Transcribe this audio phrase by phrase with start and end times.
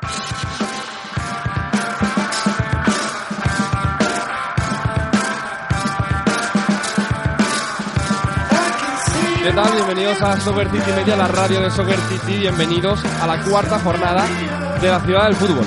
[0.00, 0.08] ¿Qué
[9.52, 9.72] tal?
[9.74, 12.38] Bienvenidos a Soccer City Media, la radio de Soccer City.
[12.38, 14.26] Bienvenidos a la cuarta jornada
[14.80, 15.66] de la ciudad del fútbol.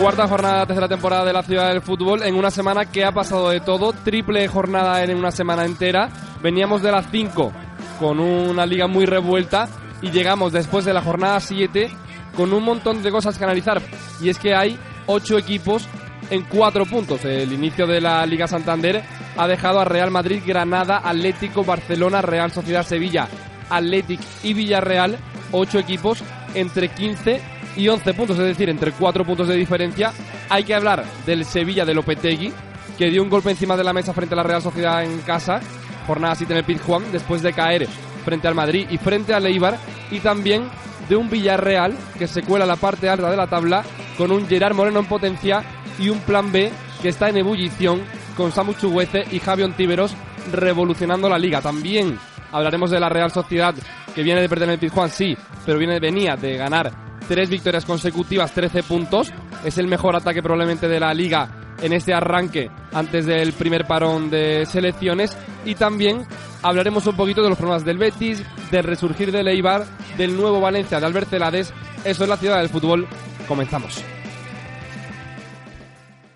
[0.00, 3.12] Cuarta jornada de tercera temporada de la ciudad del fútbol en una semana que ha
[3.12, 3.92] pasado de todo.
[3.92, 6.08] Triple jornada en una semana entera.
[6.42, 7.52] Veníamos de las 5
[8.00, 9.68] con una liga muy revuelta
[10.04, 11.90] y llegamos después de la jornada 7
[12.36, 13.80] con un montón de cosas que analizar.
[14.20, 15.86] Y es que hay 8 equipos
[16.30, 17.24] en 4 puntos.
[17.24, 19.02] El inicio de la Liga Santander
[19.36, 23.28] ha dejado a Real Madrid, Granada, Atlético, Barcelona, Real Sociedad Sevilla,
[23.70, 25.16] Atlético y Villarreal,
[25.52, 26.22] ocho equipos
[26.54, 27.40] entre 15
[27.76, 30.12] y 11 puntos, es decir, entre 4 puntos de diferencia.
[30.50, 32.52] Hay que hablar del Sevilla de Lopetegui,
[32.98, 35.60] que dio un golpe encima de la mesa frente a la Real Sociedad en casa,
[36.06, 37.88] jornada 7 en el Pizjuán, después de caer
[38.24, 39.78] frente al Madrid y frente al Eibar,
[40.10, 40.68] y también
[41.08, 43.84] de un Villarreal que se cuela la parte alta de la tabla
[44.16, 45.62] con un Gerard Moreno en potencia
[45.98, 46.70] y un plan B
[47.02, 48.02] que está en ebullición
[48.36, 50.14] con Samu Chuguece y Javi Ontiveros
[50.52, 51.60] revolucionando la liga.
[51.60, 52.18] También
[52.52, 53.74] hablaremos de la Real Sociedad
[54.14, 55.36] que viene de perder en el Pizjuán, sí,
[55.66, 56.92] pero viene, venía de ganar
[57.28, 59.32] tres victorias consecutivas, 13 puntos.
[59.64, 64.30] Es el mejor ataque probablemente de la liga en este arranque antes del primer parón
[64.30, 65.36] de selecciones.
[65.64, 66.26] Y también
[66.62, 70.98] hablaremos un poquito de los problemas del Betis, del resurgir del Eibar, del nuevo Valencia
[70.98, 71.72] de Albert Celades.
[72.04, 73.06] Eso es la ciudad del fútbol.
[73.46, 74.02] Comenzamos.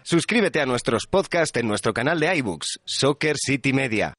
[0.02, 4.14] Suscríbete a nuestros podcasts en nuestro canal de iBooks, Soccer City Media.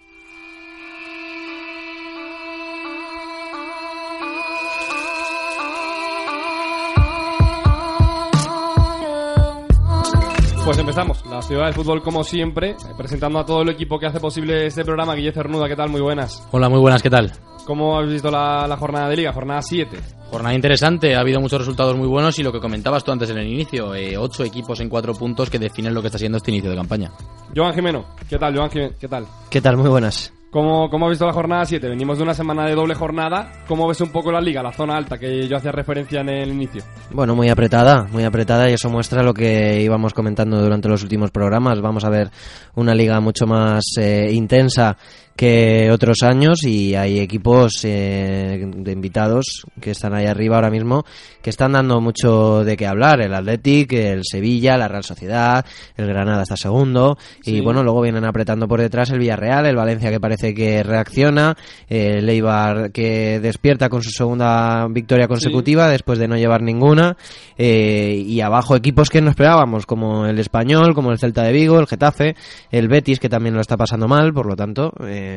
[10.70, 14.20] Pues empezamos, la ciudad del fútbol como siempre, presentando a todo el equipo que hace
[14.20, 15.16] posible este programa.
[15.16, 15.90] Guille Cernuda, ¿qué tal?
[15.90, 16.48] Muy buenas.
[16.52, 17.32] Hola, muy buenas, ¿qué tal?
[17.66, 19.34] ¿Cómo habéis visto la, la jornada de liga?
[19.34, 19.98] Jornada 7.
[20.30, 23.40] Jornada interesante, ha habido muchos resultados muy buenos y lo que comentabas tú antes en
[23.40, 26.52] el inicio, eh, ocho equipos en cuatro puntos que definen lo que está siendo este
[26.52, 27.12] inicio de campaña.
[27.56, 28.56] Joan Jimeno, ¿qué tal?
[28.56, 29.26] Joan Jimeno, ¿qué tal?
[29.50, 29.76] ¿Qué tal?
[29.76, 30.32] Muy buenas.
[30.52, 31.90] ¿Cómo, ¿Cómo has visto la jornada 7?
[31.90, 33.52] Venimos de una semana de doble jornada.
[33.68, 36.50] ¿Cómo ves un poco la liga, la zona alta que yo hacía referencia en el
[36.50, 36.82] inicio?
[37.12, 41.30] Bueno, muy apretada, muy apretada y eso muestra lo que íbamos comentando durante los últimos
[41.30, 41.82] programas.
[41.82, 42.32] Vamos a ver
[42.74, 44.98] una liga mucho más eh, intensa
[45.40, 51.06] que otros años y hay equipos eh, de invitados que están ahí arriba ahora mismo
[51.42, 53.22] que están dando mucho de qué hablar.
[53.22, 57.18] El Athletic, el Sevilla, la Real Sociedad, el Granada está segundo.
[57.46, 61.56] Y bueno luego vienen apretando por detrás el Villarreal, el Valencia que parece que reacciona,
[61.88, 67.16] el Eibar que despierta con su segunda victoria consecutiva después de no llevar ninguna.
[67.58, 71.80] Eh, y abajo equipos que no esperábamos como el Español, como el Celta de Vigo,
[71.80, 72.36] el Getafe,
[72.72, 75.29] el Betis que también lo está pasando mal, por lo tanto eh,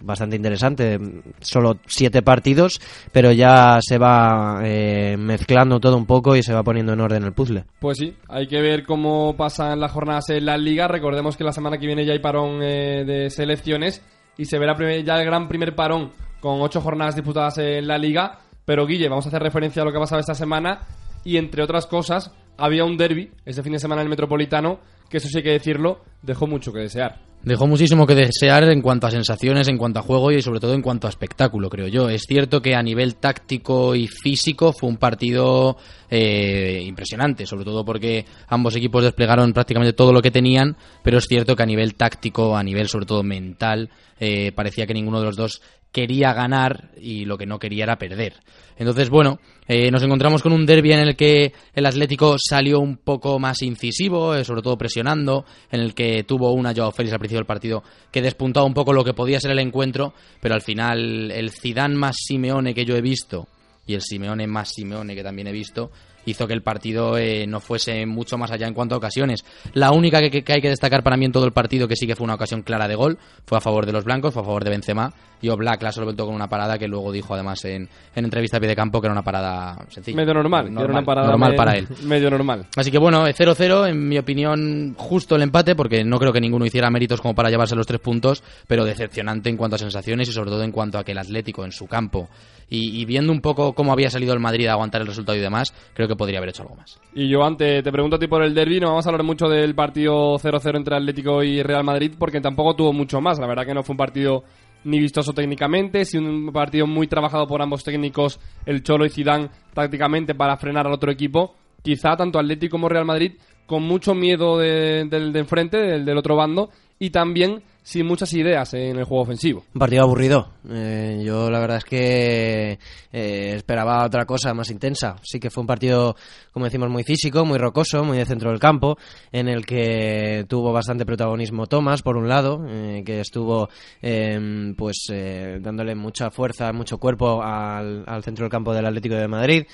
[0.00, 0.98] bastante interesante.
[1.40, 2.80] Solo siete partidos,
[3.12, 7.24] pero ya se va eh, mezclando todo un poco y se va poniendo en orden
[7.24, 7.64] el puzzle.
[7.80, 10.88] Pues sí, hay que ver cómo pasan las jornadas en la liga.
[10.88, 14.02] Recordemos que la semana que viene ya hay parón eh, de selecciones
[14.36, 18.38] y se verá ya el gran primer parón con ocho jornadas disputadas en la liga.
[18.64, 20.80] Pero Guille, vamos a hacer referencia a lo que ha pasado esta semana
[21.24, 25.18] y entre otras cosas había un derby este fin de semana en el Metropolitano que
[25.18, 27.27] eso sí hay que decirlo, dejó mucho que desear.
[27.42, 30.74] Dejó muchísimo que desear en cuanto a sensaciones, en cuanto a juego y sobre todo
[30.74, 32.08] en cuanto a espectáculo, creo yo.
[32.08, 35.76] Es cierto que a nivel táctico y físico fue un partido
[36.10, 41.26] eh, impresionante, sobre todo porque ambos equipos desplegaron prácticamente todo lo que tenían, pero es
[41.26, 43.88] cierto que a nivel táctico, a nivel sobre todo mental,
[44.18, 45.62] eh, parecía que ninguno de los dos
[45.92, 48.34] quería ganar y lo que no quería era perder.
[48.76, 52.98] Entonces, bueno, eh, nos encontramos con un derby en el que el Atlético salió un
[52.98, 57.18] poco más incisivo, eh, sobre todo presionando, en el que tuvo una Joao Félix al
[57.18, 57.82] principio del partido
[58.12, 61.96] que despuntaba un poco lo que podía ser el encuentro, pero al final el Zidane
[61.96, 63.48] más Simeone que yo he visto
[63.86, 65.90] y el Simeone más Simeone que también he visto
[66.30, 69.44] hizo que el partido eh, no fuese mucho más allá en cuanto a ocasiones.
[69.72, 72.06] La única que, que hay que destacar para mí en todo el partido, que sí
[72.06, 74.44] que fue una ocasión clara de gol, fue a favor de los blancos, fue a
[74.44, 77.88] favor de Benzema, y Oblak la solventó con una parada que luego dijo además en,
[78.14, 80.16] en entrevista a pie de campo que era una parada sencilla.
[80.16, 81.88] Medio normal, era una parada normal para él.
[82.04, 82.66] Medio normal.
[82.76, 86.40] Así que bueno, eh, 0-0, en mi opinión, justo el empate, porque no creo que
[86.40, 90.28] ninguno hiciera méritos como para llevarse los tres puntos, pero decepcionante en cuanto a sensaciones
[90.28, 92.28] y sobre todo en cuanto a que el Atlético en su campo
[92.68, 95.40] y, y viendo un poco cómo había salido el Madrid a aguantar el resultado y
[95.40, 97.00] demás, creo que podría haber hecho algo más.
[97.14, 99.48] Y yo antes te pregunto a ti por el derby, no vamos a hablar mucho
[99.48, 103.38] del partido 0-0 entre Atlético y Real Madrid porque tampoco tuvo mucho más.
[103.38, 104.44] La verdad que no fue un partido
[104.84, 109.50] ni vistoso técnicamente, sí un partido muy trabajado por ambos técnicos, el Cholo y Zidane,
[109.74, 111.54] tácticamente para frenar al otro equipo.
[111.82, 113.32] Quizá tanto Atlético como Real Madrid
[113.66, 118.34] con mucho miedo de- del de enfrente, del, del otro bando, y también sin muchas
[118.34, 119.64] ideas en el juego ofensivo.
[119.72, 120.50] Un partido aburrido.
[120.68, 122.78] Eh, yo la verdad es que
[123.10, 125.16] eh, esperaba otra cosa más intensa.
[125.22, 126.14] Sí que fue un partido,
[126.52, 128.98] como decimos, muy físico, muy rocoso, muy de centro del campo,
[129.32, 133.70] en el que tuvo bastante protagonismo Thomas, por un lado, eh, que estuvo
[134.02, 139.28] eh, pues dándole mucha fuerza, mucho cuerpo al, al centro del campo del Atlético de
[139.28, 139.66] Madrid.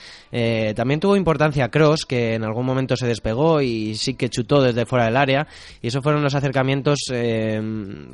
[0.77, 4.87] También tuvo importancia Cross, que en algún momento se despegó y sí que chutó desde
[4.87, 5.49] fuera del área.
[5.83, 7.61] Y esos fueron los acercamientos eh,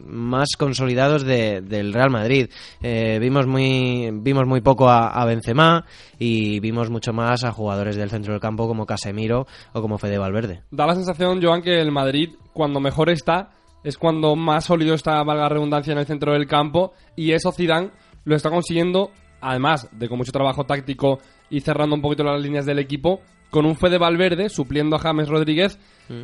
[0.06, 2.48] más consolidados de- del Real Madrid.
[2.82, 5.84] Eh, vimos muy vimos muy poco a, a Benzema
[6.19, 10.19] y vimos mucho más a jugadores del centro del campo como Casemiro o como Fede
[10.19, 10.62] Valverde.
[10.70, 13.50] Da la sensación, Joan, que el Madrid, cuando mejor está,
[13.84, 16.92] es cuando más sólido está, valga la redundancia, en el centro del campo.
[17.16, 17.90] Y eso Zidane
[18.25, 19.10] lo está consiguiendo,
[19.40, 23.66] además de con mucho trabajo táctico y cerrando un poquito las líneas del equipo, con
[23.66, 25.78] un Fede Valverde supliendo a James Rodríguez,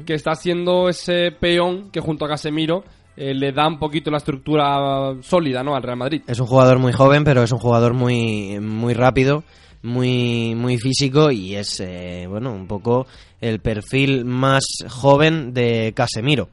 [0.04, 2.84] que está siendo ese peón que junto a Casemiro
[3.16, 5.74] eh, le da un poquito la estructura sólida ¿no?
[5.74, 6.22] al Real Madrid.
[6.26, 9.44] Es un jugador muy joven, pero es un jugador muy muy rápido,
[9.82, 13.06] muy muy físico y es eh, bueno un poco
[13.40, 16.48] el perfil más joven de Casemiro.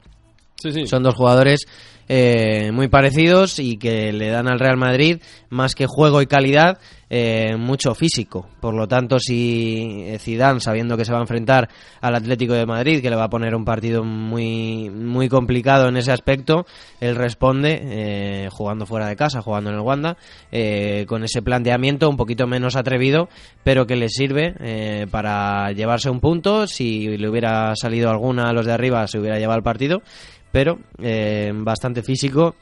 [0.56, 0.86] Sí, sí.
[0.86, 1.66] Son dos jugadores
[2.08, 5.20] eh, muy parecidos y que le dan al Real Madrid
[5.50, 6.78] más que juego y calidad,
[7.10, 8.48] eh, mucho físico.
[8.60, 11.68] Por lo tanto, si Zidane, sabiendo que se va a enfrentar
[12.00, 15.96] al Atlético de Madrid, que le va a poner un partido muy muy complicado en
[15.96, 16.66] ese aspecto,
[17.00, 20.16] él responde eh, jugando fuera de casa, jugando en el Wanda,
[20.50, 23.28] eh, con ese planteamiento un poquito menos atrevido,
[23.62, 26.66] pero que le sirve eh, para llevarse un punto.
[26.66, 30.02] Si le hubiera salido alguna a los de arriba, se hubiera llevado el partido
[30.54, 32.54] pero eh, bastante físico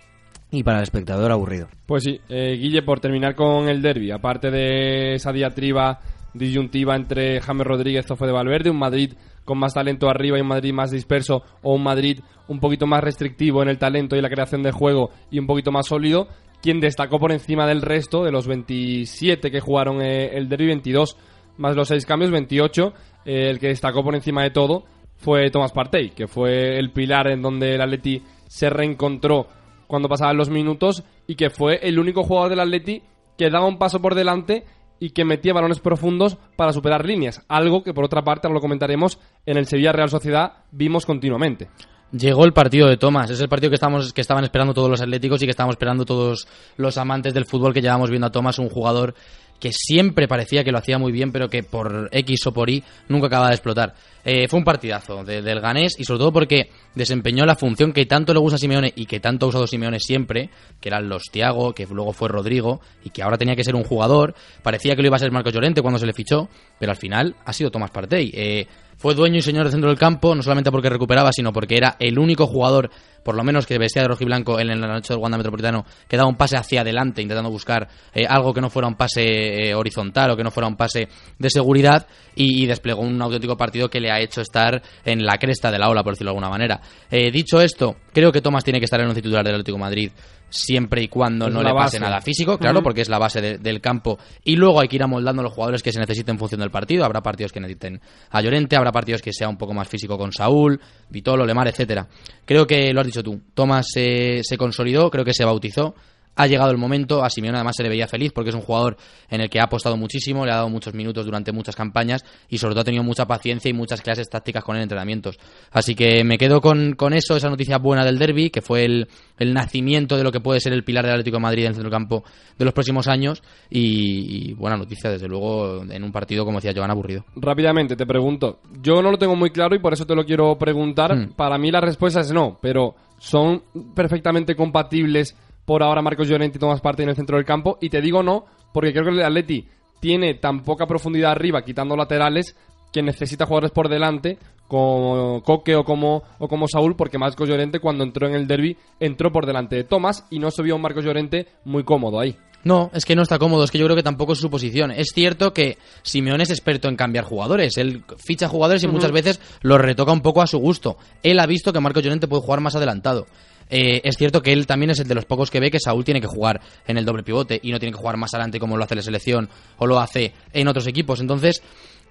[0.51, 1.69] y para el espectador aburrido.
[1.85, 6.01] Pues sí, eh, Guille, por terminar con el derby, aparte de esa diatriba
[6.33, 9.13] disyuntiva entre James Rodríguez o Fede Valverde, un Madrid
[9.45, 13.05] con más talento arriba y un Madrid más disperso, o un Madrid un poquito más
[13.05, 16.29] restrictivo en el talento y la creación de juego y un poquito más sólido,
[16.63, 21.19] quien destacó por encima del resto, de los 27 que jugaron eh, el derby, 22
[21.59, 22.95] más los 6 cambios, 28,
[23.27, 24.85] eh, el que destacó por encima de todo
[25.23, 29.47] fue Thomas Partey, que fue el pilar en donde el Atleti se reencontró
[29.87, 33.03] cuando pasaban los minutos y que fue el único jugador del Atleti
[33.39, 34.65] que daba un paso por delante
[34.99, 38.61] y que metía balones profundos para superar líneas, algo que por otra parte, ahora lo
[38.61, 41.69] comentaremos, en el Sevilla Real Sociedad vimos continuamente.
[42.13, 45.01] Llegó el partido de Thomas, es el partido que estamos que estaban esperando todos los
[45.01, 46.47] atléticos y que estábamos esperando todos
[46.77, 49.15] los amantes del fútbol que llevamos viendo a Thomas, un jugador
[49.63, 52.83] que siempre parecía que lo hacía muy bien, pero que por X o por Y
[53.09, 53.95] nunca acababa de explotar.
[54.25, 58.07] Eh, fue un partidazo de- del ganés y sobre todo porque desempeñó la función que
[58.07, 60.49] tanto le gusta Simeone y que tanto ha usado Simeone siempre,
[60.81, 63.83] que eran los Tiago, que luego fue Rodrigo y que ahora tenía que ser un
[63.85, 64.35] jugador.
[64.63, 66.49] Parecía que lo iba a ser Marcos Llorente cuando se le fichó,
[66.79, 68.31] pero al final ha sido Tomás Partey.
[68.33, 68.67] Eh,
[68.99, 71.97] fue dueño y señor del centro del campo, no solamente porque recuperaba, sino porque era
[71.99, 72.89] el único jugador,
[73.25, 75.85] por lo menos que vestía de rojo y blanco en la noche del Wanda Metropolitano,
[76.07, 79.25] que daba un pase hacia adelante, intentando buscar eh, algo que no fuera un pase
[79.25, 83.57] eh, horizontal o que no fuera un pase de seguridad, y, y desplegó un auténtico
[83.57, 86.37] partido que le ha hecho estar en la cresta de la ola, por decirlo de
[86.37, 86.81] alguna manera.
[87.11, 89.83] Eh, dicho esto, creo que Tomás tiene que estar en el titular del Atlético de
[89.83, 90.11] Madrid
[90.55, 92.01] siempre y cuando Es no le pase base.
[92.01, 94.19] nada físico, claro, porque es la base de- del campo.
[94.45, 97.07] Y luego hay que ir amoldando los jugadores que se necesiten en función del partido.
[97.07, 98.01] Habrá partidos que necesiten
[98.31, 100.79] a Llorente, habrá partidos que sea un poco más físico con Saúl,
[101.09, 102.07] Vitolo, Lemar, etcétera.
[102.45, 103.41] Creo que lo has dicho tú.
[103.55, 105.95] Tomás se, se consolidó, creo que se bautizó.
[106.35, 108.97] Ha llegado el momento, a Simeone además se le veía feliz porque es un jugador
[109.29, 112.59] en el que ha apostado muchísimo, le ha dado muchos minutos durante muchas campañas y
[112.59, 115.39] sobre todo ha tenido mucha paciencia y muchas clases tácticas con él en entrenamientos.
[115.71, 119.09] Así que me quedo con, con eso, esa noticia buena del derby, que fue el,
[119.39, 121.75] el nacimiento de lo que puede ser el pilar del Atlético de Madrid en el
[121.75, 122.25] centro del campo
[122.59, 126.73] de los próximos años y, y buena noticia desde luego en un partido como decía
[126.75, 127.25] Joan aburrido.
[127.37, 128.61] Rápidamente, te pregunto.
[128.81, 131.15] Yo no lo tengo muy claro y por eso te lo quiero preguntar.
[131.15, 131.33] Mm.
[131.35, 133.63] Para mí la respuesta es no, pero ¿son
[133.95, 137.79] perfectamente compatibles por ahora Marcos Llorente y Tomás Partey en el centro del campo?
[137.81, 139.69] Y te digo no, porque creo que el Atleti
[140.01, 142.57] tiene tan poca profundidad arriba, quitando laterales,
[142.93, 144.39] que necesita jugadores por delante
[144.69, 148.77] como Coque o como, o como Saúl, porque Marcos Llorente cuando entró en el derby
[149.01, 152.37] entró por delante de Tomás y no se vio un Marcos Llorente muy cómodo ahí.
[152.65, 154.93] No, es que no está cómodo, es que yo creo que tampoco es su posición.
[154.93, 159.41] Es cierto que Simeone es experto en cambiar jugadores, él ficha jugadores y muchas veces
[159.63, 160.97] los retoca un poco a su gusto.
[161.23, 163.27] Él ha visto que Marcos Llorente puede jugar más adelantado.
[163.69, 166.05] Eh, es cierto que él también es el de los pocos que ve que Saúl
[166.05, 168.77] tiene que jugar en el doble pivote y no tiene que jugar más adelante como
[168.77, 171.21] lo hace la selección o lo hace en otros equipos.
[171.21, 171.63] Entonces,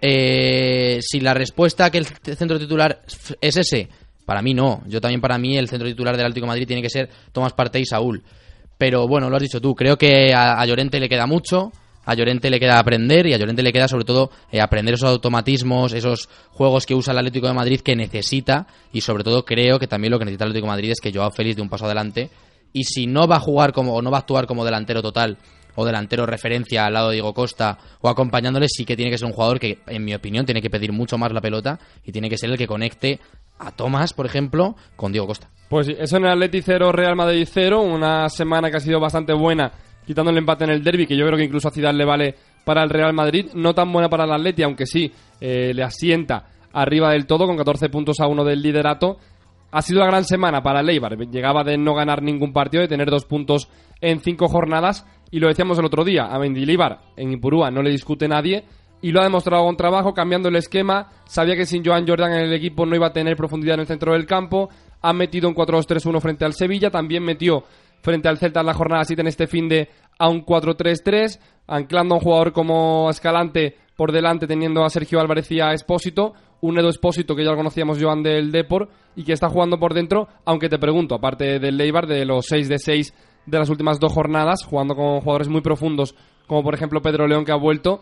[0.01, 3.01] eh, si la respuesta que el centro titular
[3.39, 3.89] es ese,
[4.25, 4.81] para mí no.
[4.87, 7.53] Yo también para mí el centro titular del Atlético de Madrid tiene que ser Tomás
[7.53, 8.23] Partey y Saúl.
[8.77, 11.71] Pero bueno, lo has dicho tú, creo que a Llorente le queda mucho,
[12.05, 15.09] a Llorente le queda aprender y a Llorente le queda sobre todo eh, aprender esos
[15.09, 19.79] automatismos, esos juegos que usa el Atlético de Madrid que necesita y sobre todo creo
[19.79, 21.69] que también lo que necesita el Atlético de Madrid es que Joao Félix de un
[21.69, 22.29] paso adelante
[22.73, 25.37] y si no va a jugar como o no va a actuar como delantero total
[25.75, 29.27] o delantero referencia al lado de Diego Costa o acompañándole, sí que tiene que ser
[29.27, 32.29] un jugador que, en mi opinión, tiene que pedir mucho más la pelota y tiene
[32.29, 33.19] que ser el que conecte
[33.59, 35.49] a Tomás, por ejemplo, con Diego Costa.
[35.69, 39.33] Pues eso en el Atleti 0, Real Madrid 0, una semana que ha sido bastante
[39.33, 39.71] buena,
[40.05, 42.35] quitando el empate en el derby, que yo creo que incluso a Zidane le vale
[42.63, 46.45] para el Real Madrid, no tan buena para el Atleti, aunque sí eh, le asienta
[46.73, 49.17] arriba del todo con 14 puntos a uno del liderato.
[49.71, 50.87] Ha sido la gran semana para el
[51.31, 53.69] llegaba de no ganar ningún partido, de tener dos puntos
[54.01, 57.89] en cinco jornadas, y lo decíamos el otro día, a Mendilibar en Ipurúa no le
[57.89, 58.65] discute nadie,
[59.01, 61.09] y lo ha demostrado con trabajo, cambiando el esquema.
[61.25, 63.87] Sabía que sin Joan Jordan en el equipo no iba a tener profundidad en el
[63.87, 64.69] centro del campo.
[65.01, 66.91] Ha metido un 4-2-3-1 frente al Sevilla.
[66.91, 67.63] También metió
[68.01, 72.15] frente al Celta en la jornada 7 en este fin de a un 4-3-3, anclando
[72.15, 76.33] a un jugador como Escalante por delante, teniendo a Sergio Álvarez y a Espósito.
[76.61, 79.93] Un Edo Espósito que ya lo conocíamos Joan del Depor y que está jugando por
[79.93, 83.13] dentro, aunque te pregunto, aparte del Leibar, de los 6 de 6
[83.45, 86.15] de las últimas dos jornadas, jugando con jugadores muy profundos,
[86.47, 88.01] como por ejemplo Pedro León que ha vuelto,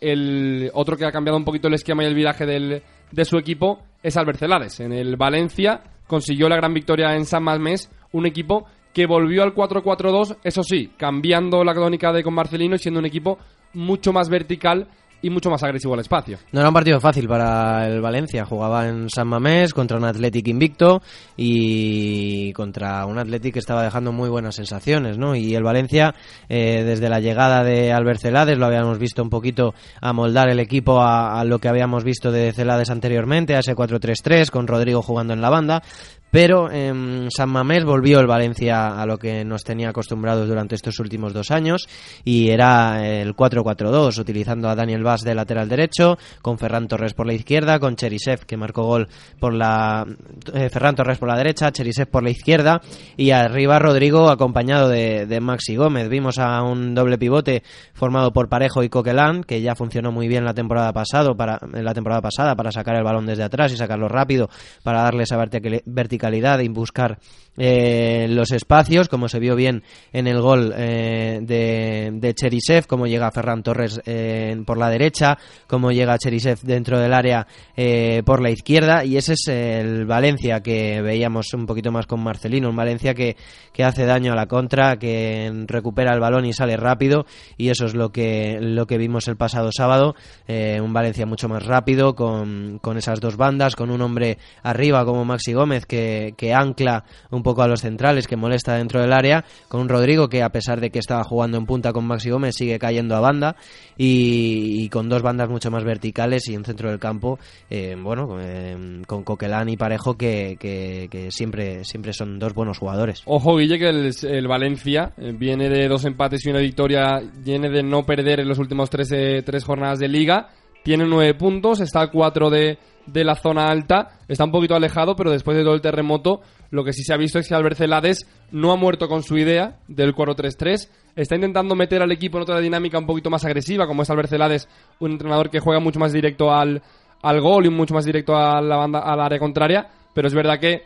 [0.00, 3.38] el otro que ha cambiado un poquito el esquema y el viraje del, de su
[3.38, 4.80] equipo es Albert Celades.
[4.80, 9.54] En el Valencia consiguió la gran victoria en San Mamés, un equipo que volvió al
[9.54, 13.38] 4-4-2, eso sí, cambiando la crónica de con Marcelino y siendo un equipo
[13.72, 14.88] mucho más vertical
[15.22, 16.38] y mucho más agresivo al espacio.
[16.52, 18.44] No era un partido fácil para el Valencia.
[18.44, 21.02] Jugaba en San Mamés contra un Athletic invicto
[21.36, 25.34] y contra un Athletic que estaba dejando muy buenas sensaciones, ¿no?
[25.34, 26.14] Y el Valencia,
[26.48, 31.00] eh, desde la llegada de Albert Celades, lo habíamos visto un poquito amoldar el equipo
[31.00, 35.34] a, a lo que habíamos visto de Celades anteriormente, a ese 4-3-3, con Rodrigo jugando
[35.34, 35.82] en la banda.
[36.30, 41.00] Pero en San Mamés volvió el Valencia a lo que nos tenía acostumbrados durante estos
[41.00, 41.88] últimos dos años
[42.24, 47.26] y era el 4-4-2, utilizando a Daniel Vaz de lateral derecho, con Ferran Torres por
[47.26, 49.08] la izquierda, con Cherisev que marcó gol
[49.40, 50.06] por la...
[50.54, 52.80] Eh, Ferran Torres por la derecha, Cherisev por la izquierda
[53.16, 56.08] y arriba Rodrigo acompañado de, de, Maxi Gómez.
[56.08, 60.44] Vimos a un doble pivote formado por Parejo y Coquelán, que ya funcionó muy bien
[60.44, 64.06] la temporada, pasado para, la temporada pasada para sacar el balón desde atrás y sacarlo
[64.08, 64.48] rápido
[64.84, 67.18] para darle esa verticalidad calidad y buscar
[67.62, 73.06] eh, los espacios, como se vio bien en el gol eh, de, de Cherisev, como
[73.06, 75.36] llega Ferran Torres eh, por la derecha,
[75.66, 77.46] como llega Cherisev dentro del área
[77.76, 82.22] eh, por la izquierda, y ese es el Valencia que veíamos un poquito más con
[82.22, 83.36] Marcelino, un Valencia que,
[83.72, 87.26] que hace daño a la contra, que recupera el balón y sale rápido,
[87.58, 90.14] y eso es lo que, lo que vimos el pasado sábado,
[90.48, 95.04] eh, un Valencia mucho más rápido, con, con esas dos bandas, con un hombre arriba
[95.04, 99.12] como Maxi Gómez que que, ancla un poco a los centrales, que molesta dentro del
[99.12, 102.30] área, con un Rodrigo que a pesar de que estaba jugando en punta con Maxi
[102.30, 103.56] Gómez sigue cayendo a banda
[103.96, 107.38] y, con dos bandas mucho más verticales y en centro del campo,
[107.68, 113.22] eh, bueno, eh, con Coquelán y Parejo que, siempre, siempre son dos buenos jugadores.
[113.26, 117.82] Ojo Guille que el, Valencia eh, viene de dos empates y una victoria, viene de
[117.82, 119.08] no perder en los últimos tres,
[119.44, 120.48] tres jornadas de liga,
[120.82, 124.18] tiene nueve puntos, está a cuatro de de la zona alta.
[124.28, 126.40] Está un poquito alejado, pero después de todo el terremoto,
[126.70, 129.36] lo que sí se ha visto es que Albert Celades no ha muerto con su
[129.36, 130.88] idea del 4-3-3.
[131.16, 134.30] Está intentando meter al equipo en otra dinámica un poquito más agresiva, como es Albert
[134.30, 134.68] Celades,
[135.00, 136.82] un entrenador que juega mucho más directo al,
[137.22, 139.88] al gol y mucho más directo a la banda, al área contraria.
[140.14, 140.84] Pero es verdad que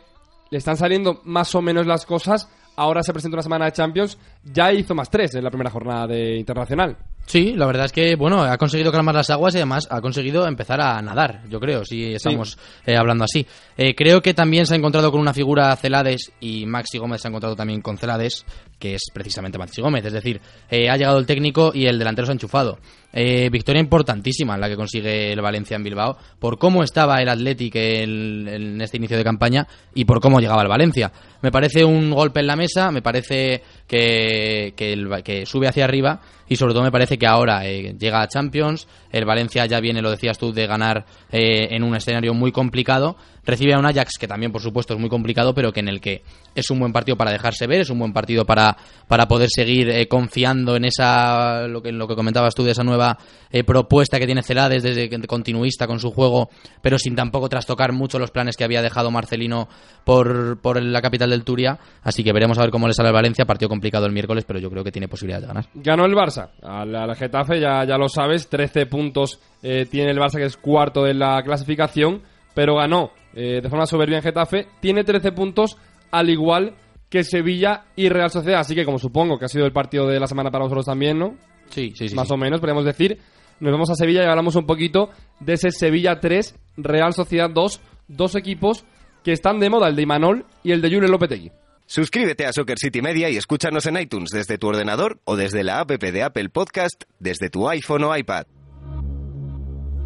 [0.49, 2.49] le están saliendo más o menos las cosas.
[2.75, 4.17] Ahora se presenta una semana de Champions.
[4.43, 6.97] Ya hizo más tres en la primera jornada de internacional.
[7.25, 10.47] Sí, la verdad es que, bueno, ha conseguido calmar las aguas y además ha conseguido
[10.47, 12.91] empezar a nadar, yo creo, si estamos sí.
[12.91, 13.45] eh, hablando así.
[13.77, 17.27] Eh, creo que también se ha encontrado con una figura Celades y Maxi Gómez se
[17.27, 18.45] ha encontrado también con Celades,
[18.79, 20.05] que es precisamente Maxi Gómez.
[20.05, 22.79] Es decir, eh, ha llegado el técnico y el delantero se ha enchufado.
[23.13, 27.73] Eh, victoria importantísima la que consigue el Valencia en Bilbao por cómo estaba el Athletic
[27.75, 31.11] en este inicio de campaña y por cómo llegaba el Valencia.
[31.41, 36.19] Me parece un golpe en la mesa, me parece que, que, que sube hacia arriba
[36.49, 40.01] y sobre todo me parece que ahora eh, llega a Champions, el Valencia ya viene,
[40.01, 44.27] lo decías tú, de ganar en un escenario muy complicado, recibe a un Ajax que
[44.27, 46.23] también por supuesto es muy complicado, pero que en el que
[46.53, 49.89] es un buen partido para dejarse ver, es un buen partido para, para poder seguir
[49.89, 53.17] eh, confiando en esa, lo que, lo que comentabas tú, de esa nueva
[53.65, 56.49] propuesta que tiene Celades desde continuista con su juego,
[56.81, 59.69] pero sin tampoco trastocar mucho los planes que había dejado Marcelino
[60.03, 63.15] por, por la capital del Turia, así que veremos a ver cómo le sale al
[63.15, 65.65] Valencia, partido complicado el miércoles, pero yo creo que tiene posibilidad de ganar.
[65.75, 66.49] Ganó el Barça.
[66.61, 71.03] Al, Getafe, ya, ya lo sabes, 13 puntos eh, tiene el Barça que es cuarto
[71.03, 72.21] de la clasificación,
[72.53, 75.77] pero ganó eh, de forma soberbia en Getafe, tiene 13 puntos
[76.11, 76.75] al igual
[77.09, 80.19] que Sevilla y Real Sociedad, así que como supongo que ha sido el partido de
[80.19, 81.35] la semana para nosotros también, ¿no?
[81.69, 82.15] Sí, sí, sí.
[82.15, 83.19] Más o menos, podemos decir.
[83.59, 87.81] Nos vamos a Sevilla y hablamos un poquito de ese Sevilla 3, Real Sociedad 2,
[88.07, 88.85] dos equipos
[89.23, 91.51] que están de moda, el de Imanol y el de Julio Lopetegui.
[91.87, 95.79] Suscríbete a Soccer City Media y escúchanos en iTunes desde tu ordenador o desde la
[95.79, 98.45] app de Apple Podcast desde tu iPhone o iPad.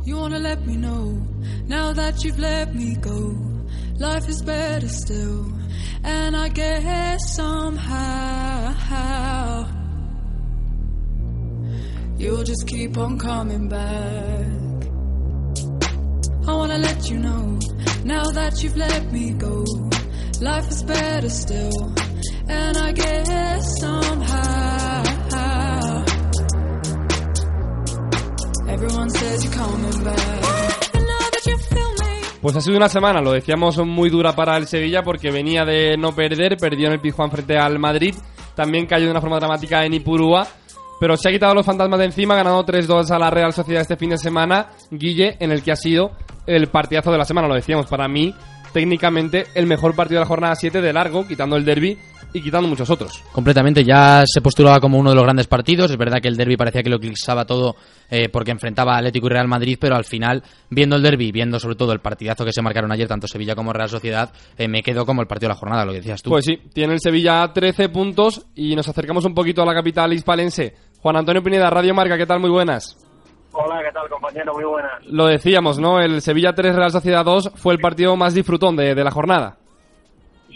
[0.05, 1.21] You wanna let me know
[1.67, 3.35] now that you've let me go.
[3.97, 5.51] Life is better still,
[6.03, 8.69] and I guess somehow
[12.17, 14.47] you'll just keep on coming back.
[16.47, 17.59] I wanna let you know
[18.03, 19.65] now that you've let me go.
[20.41, 21.93] Life is better still,
[22.47, 25.08] and I guess somehow
[32.41, 35.97] Pues ha sido una semana, lo decíamos, muy dura para el Sevilla porque venía de
[35.97, 38.15] no perder, perdió en el Pizjuán frente al Madrid,
[38.55, 40.47] también cayó de una forma dramática en Ipurúa,
[41.01, 43.81] pero se ha quitado los fantasmas de encima, ha ganado 3-2 a la Real Sociedad
[43.81, 46.11] este fin de semana, Guille, en el que ha sido
[46.45, 48.33] el partidazo de la semana, lo decíamos, para mí
[48.71, 51.97] técnicamente el mejor partido de la jornada 7 de largo, quitando el derby
[52.33, 53.23] y quitando muchos otros.
[53.31, 55.91] Completamente, ya se postulaba como uno de los grandes partidos.
[55.91, 57.75] Es verdad que el derby parecía que lo eclipsaba todo
[58.09, 61.59] eh, porque enfrentaba a Atlético y Real Madrid, pero al final, viendo el derby, viendo
[61.59, 64.83] sobre todo el partidazo que se marcaron ayer, tanto Sevilla como Real Sociedad, eh, me
[64.83, 66.29] quedo como el partido de la jornada, lo que decías tú.
[66.29, 70.13] Pues sí, tiene el Sevilla 13 puntos y nos acercamos un poquito a la capital
[70.13, 70.75] hispalense.
[71.01, 72.39] Juan Antonio Pineda, Radio Marca, ¿qué tal?
[72.39, 72.97] Muy buenas.
[73.51, 74.53] Hola, ¿qué tal, compañero?
[74.53, 74.91] Muy buenas.
[75.05, 75.99] Lo decíamos, ¿no?
[75.99, 79.57] El Sevilla 3 Real Sociedad 2 fue el partido más disfrutón de, la jornada.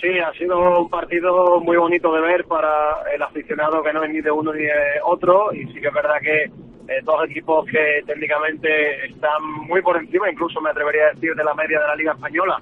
[0.03, 4.11] Sí, ha sido un partido muy bonito de ver para el aficionado que no es
[4.11, 7.65] ni de uno ni de otro y sí que es verdad que eh, dos equipos
[7.67, 11.87] que técnicamente están muy por encima, incluso me atrevería a decir de la media de
[11.87, 12.57] la Liga Española.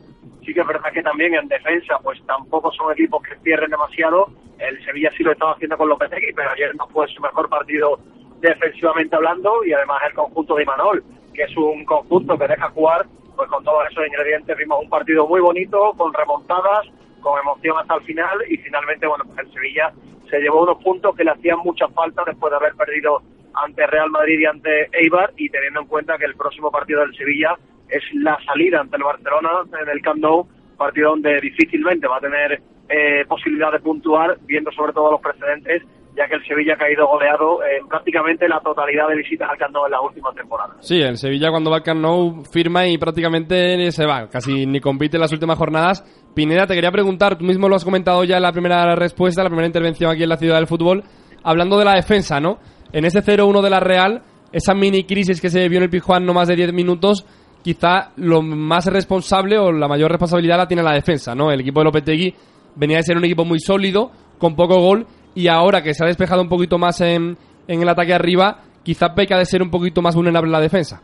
[0.46, 4.28] Sí que es verdad que también en defensa pues tampoco son equipos que cierren demasiado.
[4.60, 7.98] El Sevilla sí lo estaba haciendo con Lopetegui, pero ayer no fue su mejor partido
[8.40, 13.08] defensivamente hablando y además el conjunto de Imanol, que es un conjunto que deja jugar
[13.36, 14.56] pues con todos esos ingredientes.
[14.56, 16.86] Vimos un partido muy bonito, con remontadas,
[17.22, 19.92] con emoción hasta el final y finalmente, bueno, pues el Sevilla
[20.30, 23.22] se llevó unos puntos que le hacían mucha falta después de haber perdido
[23.54, 27.16] ante Real Madrid y ante Eibar y teniendo en cuenta que el próximo partido del
[27.16, 27.56] Sevilla
[27.90, 29.50] es la salida ante el Barcelona
[29.82, 34.72] en el Camp Nou, partido donde difícilmente va a tener eh, posibilidad de puntuar, viendo
[34.72, 35.84] sobre todo los precedentes
[36.16, 39.74] ya que el Sevilla ha caído goleado en prácticamente la totalidad de visitas al Camp
[39.74, 40.76] Nou en las últimas temporadas.
[40.82, 44.80] Sí, el Sevilla cuando va al Camp Nou firma y prácticamente se va, casi ni
[44.80, 46.04] compite en las últimas jornadas.
[46.34, 49.50] Pineda, te quería preguntar, tú mismo lo has comentado ya en la primera respuesta, la
[49.50, 51.04] primera intervención aquí en la ciudad del fútbol,
[51.44, 52.60] hablando de la defensa, ¿no?
[52.94, 56.26] En ese 0-1 de la Real, esa mini crisis que se vio en el Pijuán
[56.26, 57.26] no más de 10 minutos,
[57.62, 61.52] quizá lo más responsable o la mayor responsabilidad la tiene la defensa, ¿no?
[61.52, 62.34] El equipo de Lopetegui
[62.76, 66.08] venía de ser un equipo muy sólido, con poco gol, y ahora que se ha
[66.08, 70.02] despejado un poquito más en, en el ataque arriba, quizá peca de ser un poquito
[70.02, 71.02] más vulnerable la defensa.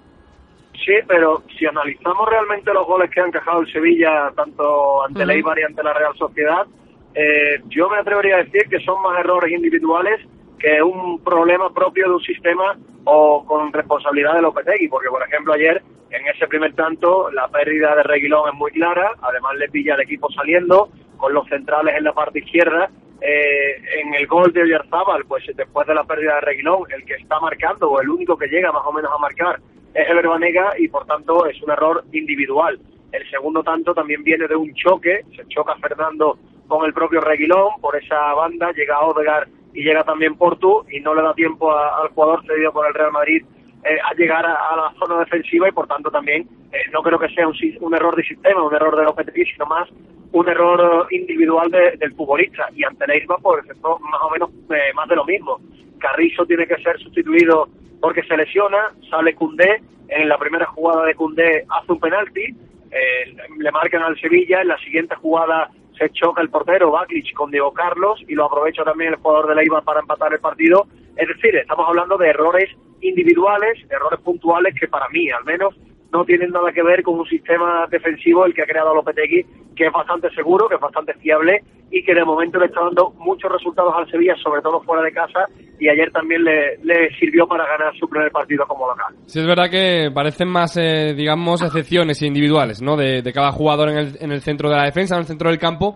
[0.87, 5.31] Sí, pero si analizamos realmente los goles que han encajado el Sevilla, tanto ante el
[5.31, 6.65] Eibar y ante la Real Sociedad,
[7.13, 10.25] eh, yo me atrevería a decir que son más errores individuales
[10.57, 15.55] que un problema propio de un sistema o con responsabilidad de Lopetegui, porque por ejemplo
[15.55, 19.95] ayer en ese primer tanto la pérdida de Reguilón es muy clara, además le pilla
[19.95, 24.61] al equipo saliendo con los centrales en la parte izquierda eh, en el gol de
[24.61, 28.37] Oyarzábal, pues después de la pérdida de Reguilón, el que está marcando o el único
[28.37, 29.59] que llega más o menos a marcar
[29.93, 32.79] es Ever Banega y por tanto es un error individual.
[33.11, 37.79] El segundo tanto también viene de un choque, se choca Fernando con el propio Reguilón,
[37.81, 42.09] por esa banda llega Odegar y llega también Portu y no le da tiempo al
[42.09, 43.43] jugador cedido por el Real Madrid
[43.83, 47.29] eh, a llegar a, la zona defensiva y por tanto también eh, no creo que
[47.29, 49.87] sea un, error de sistema, un error de Lopetegui, sino más
[50.31, 52.67] un error individual del futbolista.
[52.75, 55.59] Y ante Neymar, pues esto más o menos eh, más de lo mismo.
[55.99, 57.69] Carrizo tiene que ser sustituido
[58.01, 62.55] porque se lesiona, sale Cundé, en la primera jugada de Cundé hace un penalti,
[62.91, 67.51] eh, le marcan al Sevilla, en la siguiente jugada se choca el portero Baklich con
[67.51, 70.87] Diego Carlos y lo aprovecha también el jugador de Leiva para empatar el partido.
[71.15, 72.69] Es decir, estamos hablando de errores
[73.01, 75.75] individuales, errores puntuales que para mí, al menos,
[76.11, 79.87] no tienen nada que ver con un sistema defensivo el que ha creado Lopetegui, que
[79.87, 83.51] es bastante seguro, que es bastante fiable y que de momento le está dando muchos
[83.51, 85.45] resultados al Sevilla, sobre todo fuera de casa,
[85.79, 89.15] y ayer también le, sirvió para ganar su primer partido como local.
[89.25, 92.97] Sí, es verdad que parecen más, eh, digamos, excepciones individuales, ¿no?
[92.97, 95.59] De, cada jugador en el, en el centro de la defensa, en el centro del
[95.59, 95.95] campo,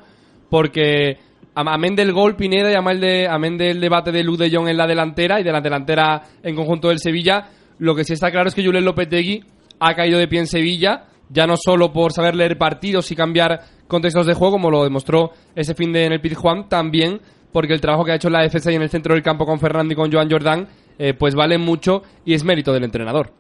[0.50, 1.18] porque
[1.56, 4.78] amén del gol Pineda y amén, de, amén del debate de Luz de Jong en
[4.78, 7.48] la delantera y de la delantera en conjunto del Sevilla,
[7.80, 9.44] lo que sí está claro es que Julen Lopetegui
[9.82, 13.62] ha caído de pie en Sevilla, ya no solo por saber leer partidos y cambiar
[13.88, 17.20] contextos de juego, como lo demostró ese fin de en el Pizjuán, también
[17.52, 19.60] porque el trabajo que ha hecho la defensa y en el centro del campo con
[19.60, 20.68] Fernando y con Joan Jordán,
[21.00, 23.32] eh, pues vale mucho y es mérito del entrenador.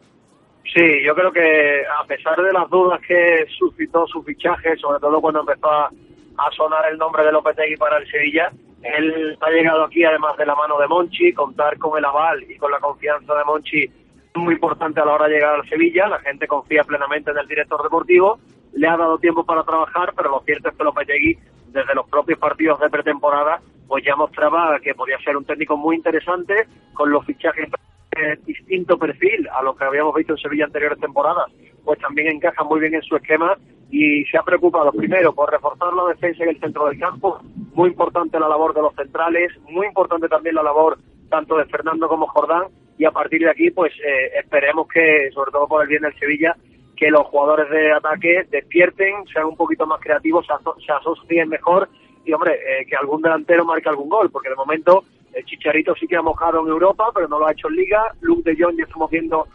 [0.63, 5.21] Sí, yo creo que a pesar de las dudas que suscitó su fichaje, sobre todo
[5.21, 5.91] cuando empezó a,
[6.57, 8.51] sonar el nombre de Lopetegui para el Sevilla,
[8.81, 12.57] él ha llegado aquí además de la mano de Monchi, contar con el aval y
[12.57, 13.85] con la confianza de Monchi
[14.35, 16.07] muy importante a la hora de llegar al Sevilla.
[16.07, 18.39] La gente confía plenamente en el director deportivo.
[18.73, 22.39] Le ha dado tiempo para trabajar, pero lo cierto es que Lopetegui, desde los propios
[22.39, 27.25] partidos de pretemporada, pues ya mostraba que podía ser un técnico muy interesante con los
[27.25, 31.51] fichajes de distinto perfil a lo que habíamos visto en Sevilla anteriores temporadas,
[31.83, 33.57] pues también encaja muy bien en su esquema
[33.89, 37.39] y se ha preocupado primero por reforzar la defensa en el centro del campo,
[37.73, 40.97] muy importante la labor de los centrales, muy importante también la labor
[41.29, 42.67] tanto de Fernando como Jordán
[43.01, 46.13] y a partir de aquí pues eh, esperemos que, sobre todo por el bien del
[46.19, 46.55] Sevilla,
[46.95, 51.89] que los jugadores de ataque despierten, sean un poquito más creativos, se, asocien mejor
[52.23, 56.05] y hombre, eh, que algún delantero marque algún gol, porque de momento el Chicharito sí
[56.05, 58.77] que ha mojado en Europa, pero no lo ha hecho en Liga, Luke de Jong
[58.77, 59.47] ya estamos viendo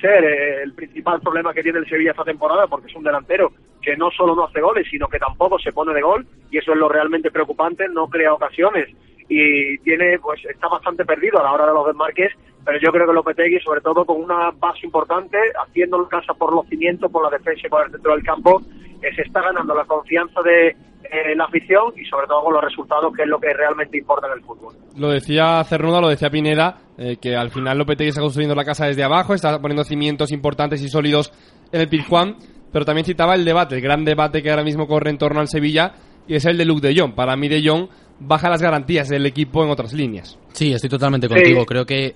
[0.00, 3.52] ser eh, el principal problema que tiene el Sevilla esta temporada, porque es un delantero
[3.82, 6.72] que no solo no hace goles, sino que tampoco se pone de gol, y eso
[6.72, 8.88] es lo realmente preocupante, no crea ocasiones
[9.30, 12.32] y tiene pues está bastante perdido a la hora de los desmarques,
[12.64, 16.66] pero yo creo que Lopetegui, sobre todo con una base importante, haciendo casa por los
[16.66, 18.60] cimientos, por la defensa y por el centro del campo,
[19.00, 22.64] eh, se está ganando la confianza de eh, la afición y sobre todo con los
[22.64, 24.74] resultados, que es lo que realmente importa en el fútbol.
[24.96, 28.86] Lo decía Cernuda, lo decía Pineda, eh, que al final Lopetegui está construyendo la casa
[28.86, 31.32] desde abajo, está poniendo cimientos importantes y sólidos
[31.70, 32.34] en el Pizjuán,
[32.72, 35.46] pero también citaba el debate, el gran debate que ahora mismo corre en torno al
[35.46, 35.92] Sevilla,
[36.26, 37.14] y es el de Luke de Jong.
[37.14, 37.88] Para mí de Jong
[38.20, 40.38] baja las garantías del equipo en otras líneas.
[40.52, 41.64] Sí, estoy totalmente contigo.
[41.66, 42.14] Creo que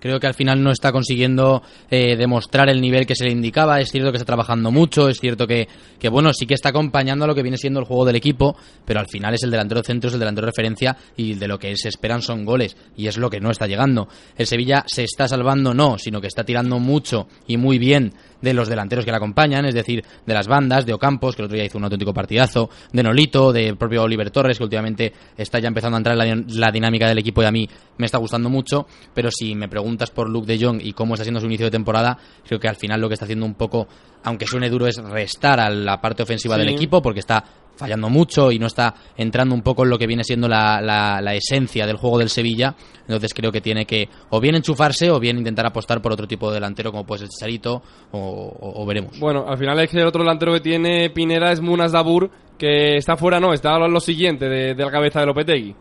[0.00, 3.80] Creo que al final no está consiguiendo eh, demostrar el nivel que se le indicaba.
[3.80, 7.26] Es cierto que está trabajando mucho, es cierto que, que, bueno, sí que está acompañando
[7.26, 9.82] a lo que viene siendo el juego del equipo, pero al final es el delantero
[9.82, 13.08] centro, es el delantero de referencia y de lo que se esperan son goles y
[13.08, 14.08] es lo que no está llegando.
[14.36, 18.54] El Sevilla se está salvando, no, sino que está tirando mucho y muy bien de
[18.54, 21.56] los delanteros que le acompañan, es decir, de las bandas, de Ocampos, que el otro
[21.56, 25.68] día hizo un auténtico partidazo, de Nolito, de propio Oliver Torres, que últimamente está ya
[25.68, 28.86] empezando a entrar en la, dinámica del equipo y a mí me está gustando mucho,
[29.14, 31.70] pero si me preguntas por Luke de Jong y cómo está haciendo su inicio de
[31.70, 33.88] temporada, creo que al final lo que está haciendo un poco,
[34.24, 37.44] aunque suene duro, es restar a la parte ofensiva del equipo, porque está
[37.80, 41.34] fallando mucho y no está entrando un poco en lo que viene siendo la, la,
[41.34, 42.74] esencia del juego del Sevilla.
[43.02, 46.48] Entonces creo que tiene que o bien enchufarse o bien intentar apostar por otro tipo
[46.48, 49.18] de delantero como puede ser Charito o, veremos.
[49.18, 52.96] Bueno, al final es que el otro delantero que tiene Pineda es Munas Dabur, que
[52.96, 55.74] está fuera, no, está a lo siguiente de, la cabeza de Lopetegui.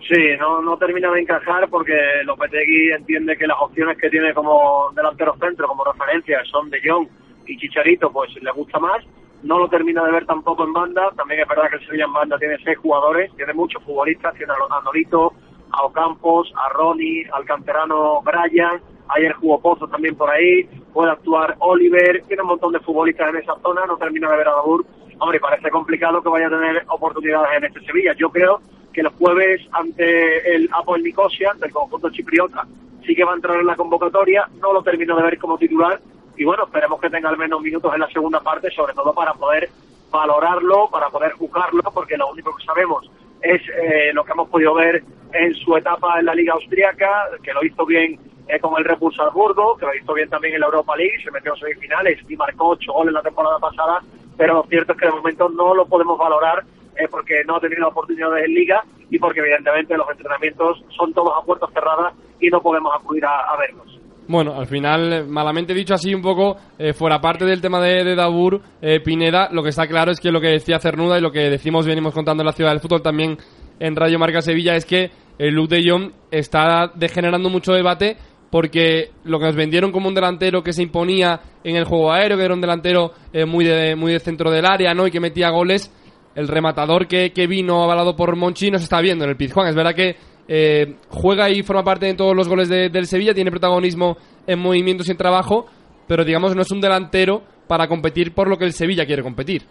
[0.00, 1.92] Sí, no, no termina de encajar porque
[2.24, 7.06] Lopetegui entiende que las opciones que tiene como delantero centro, como referencia, son de Jong
[7.46, 9.04] y Chicharito, pues le gusta más
[9.42, 11.10] no lo termina de ver tampoco en banda.
[11.16, 14.52] También es verdad que el Sevilla en banda tiene seis jugadores, tiene muchos futbolistas, tiene
[14.52, 15.32] a Nolito,
[15.70, 21.56] a Ocampos, a Ronnie, al canterano Brian, ayer jugó Pozo también por ahí, puede actuar
[21.60, 24.84] Oliver, tiene un montón de futbolistas en esa zona, no termina de ver a Dabur.
[25.20, 28.14] Hombre, parece complicado que vaya a tener oportunidades en este Sevilla.
[28.16, 28.60] Yo creo
[28.92, 32.66] que el jueves ante el Apple Nicosia, del conjunto chipriota,
[33.04, 36.00] sí que va a entrar en la convocatoria, no lo termino de ver como titular,
[36.38, 39.34] y bueno, esperemos que tenga al menos minutos en la segunda parte, sobre todo para
[39.34, 39.68] poder
[40.08, 43.10] valorarlo, para poder juzgarlo, porque lo único que sabemos
[43.42, 47.52] es eh, lo que hemos podido ver en su etapa en la Liga Austriaca, que
[47.52, 50.66] lo hizo bien eh, con el Red Salzburgo, que lo hizo bien también en la
[50.66, 54.00] Europa League, se metió en semifinales y marcó ocho goles la temporada pasada,
[54.36, 56.64] pero lo cierto es que de momento no lo podemos valorar
[56.96, 61.32] eh, porque no ha tenido oportunidades en Liga y porque evidentemente los entrenamientos son todos
[61.36, 63.97] a puertas cerradas y no podemos acudir a verlos.
[64.28, 68.14] Bueno, al final, malamente dicho así un poco, eh, fuera parte del tema de, de
[68.14, 71.32] Dabur, eh, Pineda, lo que está claro es que lo que decía Cernuda y lo
[71.32, 73.38] que decimos, venimos contando en la ciudad del fútbol también
[73.80, 78.18] en Radio Marca Sevilla, es que el Luke de está degenerando mucho debate
[78.50, 82.36] porque lo que nos vendieron como un delantero que se imponía en el juego aéreo,
[82.36, 85.06] que era un delantero eh, muy, de, muy de centro del área, ¿no?
[85.06, 85.90] Y que metía goles,
[86.34, 89.68] el rematador que, que vino avalado por Monchi no se está viendo en el Pizjuán.
[89.68, 90.16] Es verdad que
[90.48, 95.06] eh, juega y forma parte de todos los goles del Sevilla, tiene protagonismo en movimientos
[95.08, 95.66] y en trabajo,
[96.06, 99.62] pero digamos no es un delantero para competir por lo que el Sevilla quiere competir.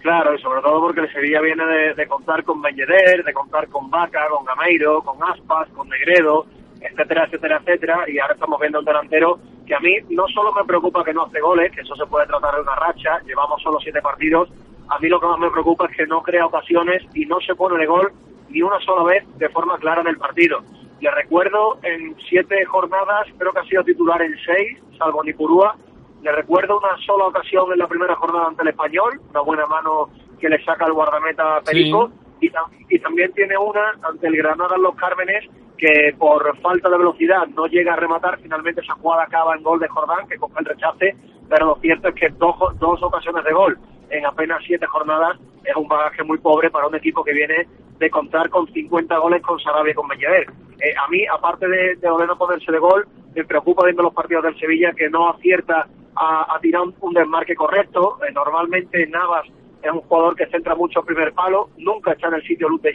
[0.00, 3.90] Claro, y sobre todo porque el Sevilla viene de, contar con Belleder, de contar con
[3.90, 6.46] Vaca, con Gameiro, con Aspas, con Negredo,
[6.80, 10.64] etcétera, etcétera, etcétera, y ahora estamos viendo un delantero que a mí no solo me
[10.64, 13.78] preocupa que no hace goles, que eso se puede tratar de una racha, llevamos solo
[13.80, 14.48] siete partidos,
[14.88, 17.54] a mí lo que más me preocupa es que no crea ocasiones y no se
[17.54, 18.10] pone de gol
[18.50, 20.62] ni una sola vez de forma clara en el partido.
[21.00, 25.76] Le recuerdo en siete jornadas, creo que ha sido titular en seis, salvo Nipurúa.
[26.22, 30.10] Le recuerdo una sola ocasión en la primera jornada ante el español, una buena mano
[30.38, 32.10] que le saca el guardameta Perico.
[32.42, 32.50] Y,
[32.88, 35.44] y, también tiene una ante el Granada en los Cármenes,
[35.76, 38.38] que por falta de velocidad no llega a rematar.
[38.40, 41.16] Finalmente esa jugada acaba en gol de Jordán, que coge el rechace.
[41.48, 43.78] Pero lo cierto es que dos, dos ocasiones de gol
[44.10, 47.66] en apenas siete jornadas es un bagaje muy pobre para un equipo que viene
[48.00, 50.46] de contar con 50 goles con Sarabia y con Bellaver.
[50.80, 52.08] Eh, a mí, aparte de, de
[52.38, 55.86] ponerse de gol, me preocupa viendo los partidos del Sevilla que no acierta
[56.16, 58.18] a, tirar un, desmarque correcto.
[58.26, 59.46] Eh, normalmente Navas
[59.82, 62.82] es un jugador que centra mucho el primer palo, nunca está en el sitio Luz
[62.82, 62.94] de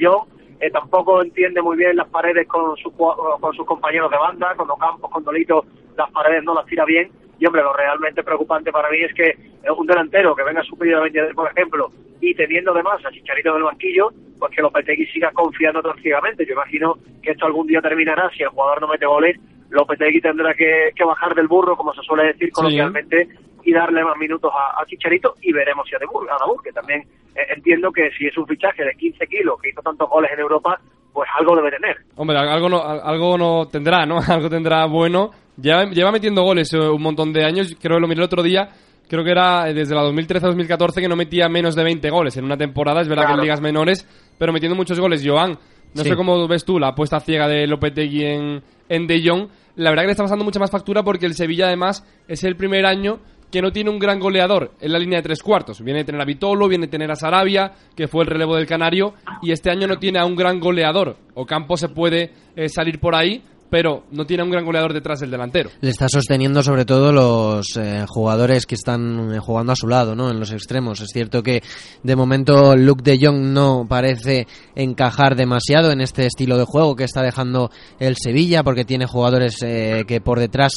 [0.60, 4.68] eh, tampoco entiende muy bien las paredes con, su, con sus compañeros de banda, con
[4.80, 5.66] Campos, con Dolito,
[5.98, 7.10] las paredes no las tira bien.
[7.38, 9.38] Y hombre, lo realmente preocupante para mí es que
[9.78, 11.92] un delantero que venga superior a 20 por ejemplo,
[12.22, 16.46] y teniendo además a Chicharito del banquillo, pues que Lopetegui siga confiando tan ciegamente.
[16.46, 19.38] Yo imagino que esto algún día terminará, si el jugador no mete goles,
[19.70, 23.28] Lopetegui tendrá que, bajar del burro, como se suele decir coloquialmente,
[23.66, 27.02] y darle más minutos a, Chicharito y veremos si a Dabur, a que también
[27.36, 30.40] eh, entiendo que si es un fichaje de 15 kilos que hizo tantos goles en
[30.40, 30.80] Europa,
[31.12, 31.98] pues algo debe tener.
[32.16, 34.20] Hombre, algo no, algo no tendrá, ¿no?
[34.28, 37.76] algo tendrá bueno Lleva, lleva metiendo goles eh, un montón de años.
[37.80, 38.70] Creo que lo miré el otro día.
[39.08, 42.58] Creo que era desde la 2013-2014 que no metía menos de 20 goles en una
[42.58, 43.02] temporada.
[43.02, 45.24] Es verdad que en ligas menores, pero metiendo muchos goles.
[45.26, 45.58] Joan,
[45.94, 49.48] no sé cómo ves tú la apuesta ciega de Lopetegui en, en De Jong.
[49.76, 52.56] La verdad que le está pasando mucha más factura porque el Sevilla, además, es el
[52.56, 53.20] primer año
[53.56, 55.82] que no tiene un gran goleador en la línea de tres cuartos.
[55.82, 58.68] Viene a tener a Vitolo, viene a tener a Sarabia, que fue el relevo del
[58.68, 61.16] Canario, y este año no tiene a un gran goleador.
[61.36, 63.42] Ocampo se puede eh, salir por ahí,
[63.76, 65.70] pero no tiene un gran goleador detrás del delantero.
[65.82, 70.16] Le está sosteniendo sobre todo los eh, jugadores que están eh, jugando a su lado,
[70.16, 70.32] ¿no?
[70.32, 71.02] En los extremos.
[71.02, 71.62] Es cierto que
[72.02, 77.04] de momento Luke de Jong no parece encajar demasiado en este estilo de juego que
[77.04, 80.72] está dejando el Sevilla, porque tiene jugadores eh, que por detrás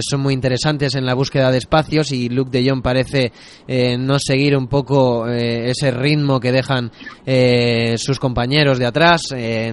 [0.00, 3.32] son muy interesantes en la búsqueda de espacios y Luke de Jong parece
[3.98, 6.92] no seguir un poco ese ritmo que dejan
[7.96, 9.22] sus compañeros de atrás.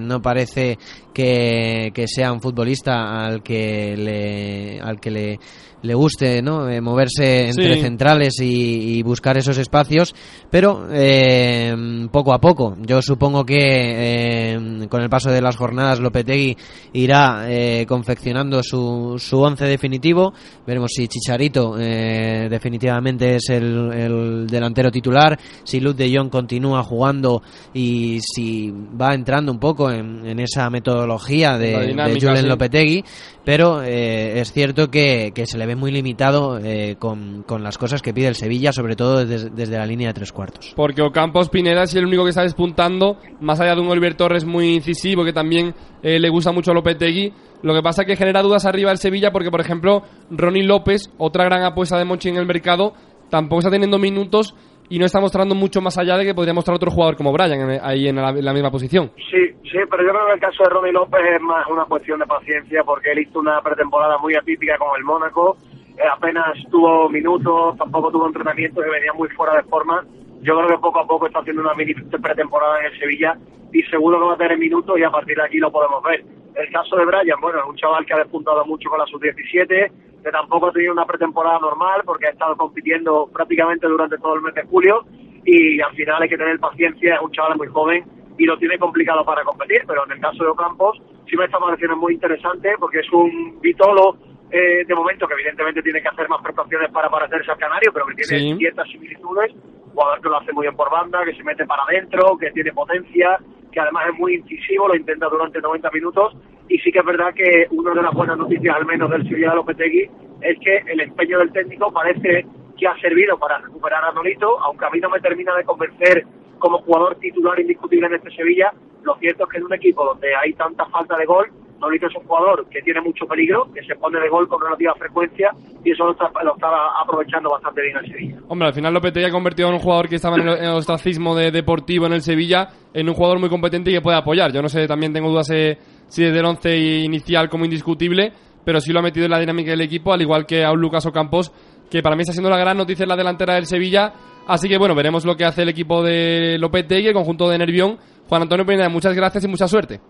[0.02, 0.78] no parece
[1.14, 5.38] que, que sea un futbolista al que le, al que le
[5.84, 6.68] le guste ¿no?
[6.68, 10.14] Eh, moverse entre centrales y, buscar esos espacios,
[10.50, 11.74] pero eh,
[12.10, 12.74] poco a poco.
[12.80, 16.56] Yo supongo que eh, con el paso de las jornadas Lopetegui
[16.94, 17.46] irá
[17.86, 20.32] confeccionando su, su once definitivo.
[20.66, 27.42] Veremos si Chicharito definitivamente es el, delantero titular, si Luz de Jong continúa jugando
[27.74, 33.04] y si va entrando un poco en, esa metodología de, de Julen Lopetegui,
[33.44, 38.12] pero es cierto que, que se le ve muy limitado eh, con, las cosas que
[38.12, 40.72] pide el Sevilla, sobre todo desde, la línea de tres cuartos.
[40.76, 44.44] Porque Ocampos Pineda es el único que está despuntando, más allá de un Oliver Torres
[44.44, 47.32] muy incisivo, que también eh, le gusta mucho a Lopetegui.
[47.62, 51.10] Lo que pasa es que genera dudas arriba el Sevilla, porque por ejemplo, Ronnie López,
[51.18, 52.92] otra gran apuesta de Monchi en el mercado,
[53.30, 54.54] tampoco está teniendo minutos
[54.88, 57.80] y no está mostrando mucho más allá de que podría mostrar otro jugador como Brian
[57.82, 59.10] ahí en la, misma posición.
[59.30, 62.18] Sí, sí, pero yo creo que el caso de Ronnie López es más una cuestión
[62.18, 65.56] de paciencia porque él hizo una pretemporada muy atípica con el Mónaco
[65.96, 70.04] eh, apenas tuvo minutos, tampoco tuvo entrenamiento y venía muy fuera de forma.
[70.42, 73.38] Yo creo que poco a poco está haciendo una mini pretemporada en el Sevilla
[73.72, 76.24] y seguro que va a tener minutos y a partir de aquí lo podemos ver.
[76.56, 79.90] El caso de Brian, bueno, es un chaval que ha despuntado mucho con la sub-17,
[80.24, 84.40] que tampoco ha tenido una pretemporada normal porque ha estado compitiendo prácticamente durante todo el
[84.40, 85.04] mes de julio
[85.44, 88.04] y al final hay que tener paciencia, es un chaval muy joven
[88.38, 91.58] y lo tiene complicado para competir, pero en el caso de Ocampos sí me está
[91.58, 94.16] pareciendo muy interesante porque es un vitolo
[94.50, 98.06] eh, de momento que evidentemente tiene que hacer más prestaciones para parecerse al Canario, pero
[98.06, 99.52] que tiene ciertas similitudes,
[99.92, 102.72] jugador que lo hace muy bien por banda, que se mete para adentro, que tiene
[102.72, 103.38] potencia,
[103.70, 106.34] que además es muy incisivo, lo intenta durante 90 minutos
[106.68, 109.50] y sí que es verdad que una de las buenas noticias al menos del Sevilla
[109.50, 112.46] de Lopetegui es que el empeño del técnico parece
[112.76, 116.26] que ha servido para recuperar a Nolito, aunque a mí no me termina de convencer
[116.58, 118.72] como jugador titular indiscutible en este Sevilla,
[119.02, 121.46] lo cierto es que en un equipo donde hay tanta falta de gol,
[121.84, 124.94] Nolito es un jugador que tiene mucho peligro, que se pone de gol con relativa
[124.94, 125.50] frecuencia
[125.84, 128.36] y eso lo, está, estaba aprovechando bastante bien el Sevilla.
[128.48, 131.50] Hombre, al final Lopetegui ha convertido en un jugador que estaba en el, ostracismo de
[131.50, 134.52] deportivo en el Sevilla en un jugador muy competente y que puede apoyar.
[134.52, 135.76] Yo no sé, también tengo dudas eh,
[136.08, 138.32] si desde el once inicial como indiscutible,
[138.64, 140.80] pero sí lo ha metido en la dinámica del equipo, al igual que a un
[140.80, 141.52] Lucas Ocampos,
[141.90, 144.12] que para mí está siendo la gran noticia en la delantera del Sevilla.
[144.46, 147.98] Así que bueno, veremos lo que hace el equipo de Lopetegui, el conjunto de Nervión.
[148.28, 150.00] Juan Antonio Pineda, muchas gracias y mucha suerte.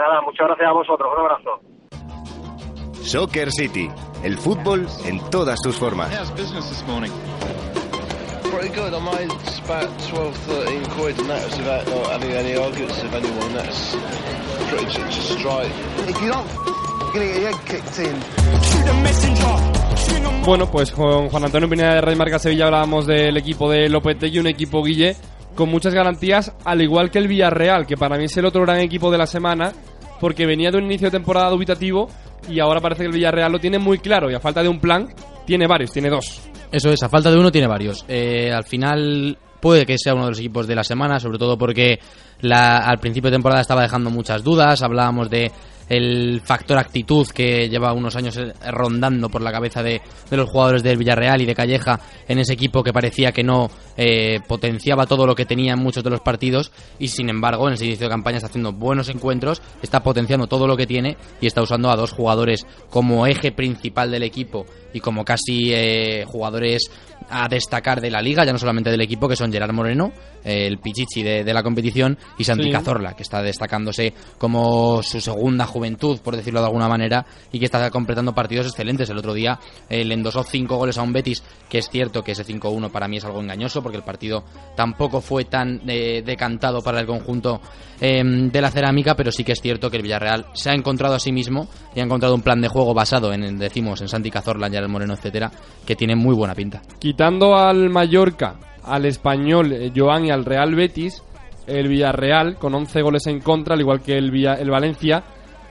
[0.00, 1.10] Nada, muchas gracias a vosotros.
[1.12, 1.60] Un abrazo.
[3.02, 3.90] Soccer City,
[4.24, 6.08] el fútbol en todas sus formas.
[20.46, 24.38] Bueno, pues con Juan Antonio Pineda de Rey Marca Sevilla hablábamos del equipo de Lopetegui,
[24.38, 25.14] un equipo Guille
[25.54, 28.78] con muchas garantías, al igual que el Villarreal, que para mí es el otro gran
[28.78, 29.72] equipo de la semana,
[30.20, 32.08] porque venía de un inicio de temporada dubitativo
[32.48, 34.78] y ahora parece que el Villarreal lo tiene muy claro y a falta de un
[34.78, 35.08] plan,
[35.46, 36.40] tiene varios, tiene dos.
[36.70, 38.04] Eso es, a falta de uno tiene varios.
[38.08, 41.58] Eh, al final puede que sea uno de los equipos de la semana, sobre todo
[41.58, 41.98] porque
[42.40, 45.50] la, al principio de temporada estaba dejando muchas dudas, hablábamos de
[45.90, 50.00] el factor actitud que lleva unos años eh, rondando por la cabeza de,
[50.30, 54.38] los jugadores del Villarreal y de Calleja en ese equipo que parecía que no eh,
[54.46, 57.86] potenciaba todo lo que tenía en muchos de los partidos y sin embargo en ese
[57.86, 61.60] inicio de campaña está haciendo buenos encuentros, está potenciando todo lo que tiene y está
[61.60, 66.90] usando a dos jugadores como eje principal del equipo y como casi eh, jugadores
[67.30, 70.12] a destacar de la liga, ya no solamente del equipo, que son Gerard Moreno,
[70.44, 76.20] el pichichi de, la competición, y Santi Cazorla, que está destacándose como su segunda juventud,
[76.20, 79.08] por decirlo de alguna manera, y que está completando partidos excelentes.
[79.10, 82.44] El otro día le endosó cinco goles a un Betis, que es cierto que ese
[82.44, 84.44] 5-1 para mí es algo engañoso, porque el partido
[84.76, 87.60] tampoco fue tan eh, decantado para el conjunto
[88.00, 91.14] em, de la cerámica, pero sí que es cierto que el Villarreal se ha encontrado
[91.14, 94.30] a sí mismo y ha encontrado un plan de juego basado en, decimos, en Santi
[94.30, 95.50] Cazorla, Gerard Moreno, etcétera,
[95.86, 96.82] que tiene muy buena pinta.
[97.20, 101.22] Quitando al Mallorca, al Español, eh, Joan y al Real Betis,
[101.66, 105.22] el Villarreal, con 11 goles en contra, al igual que el, el Valencia,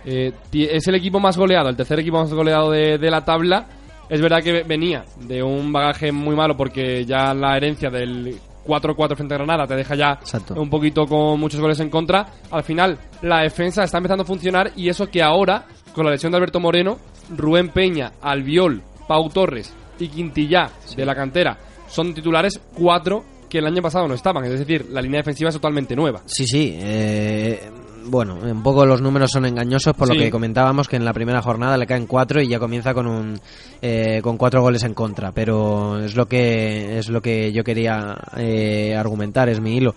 [0.05, 3.65] eh, es el equipo más goleado, el tercer equipo más goleado de, la tabla.
[4.07, 9.15] Es verdad que venía de un bagaje muy malo porque ya la herencia del 4-4
[9.15, 10.19] frente a Granada te deja ya
[10.55, 12.27] un poquito con muchos goles en contra.
[12.51, 16.31] Al final, la defensa está empezando a funcionar y eso que ahora, con la lesión
[16.31, 16.99] de Alberto Moreno,
[17.35, 21.57] Rubén Peña, Albiol, Pau Torres y Quintillá de la cantera
[21.87, 24.45] son titulares cuatro que el año pasado no estaban.
[24.45, 26.21] Es decir, la línea defensiva es totalmente nueva.
[26.25, 26.77] Sí, sí.
[26.77, 27.59] Eh,
[28.05, 31.41] bueno, un poco los números son engañosos por lo que comentábamos que en la primera
[31.41, 33.39] jornada le caen cuatro y ya comienza con un
[33.81, 35.31] eh, con cuatro goles en contra.
[35.31, 39.95] Pero es lo que es lo que yo quería eh, argumentar, es mi hilo.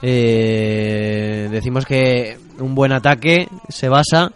[0.00, 4.32] decimos que un buen ataque se basa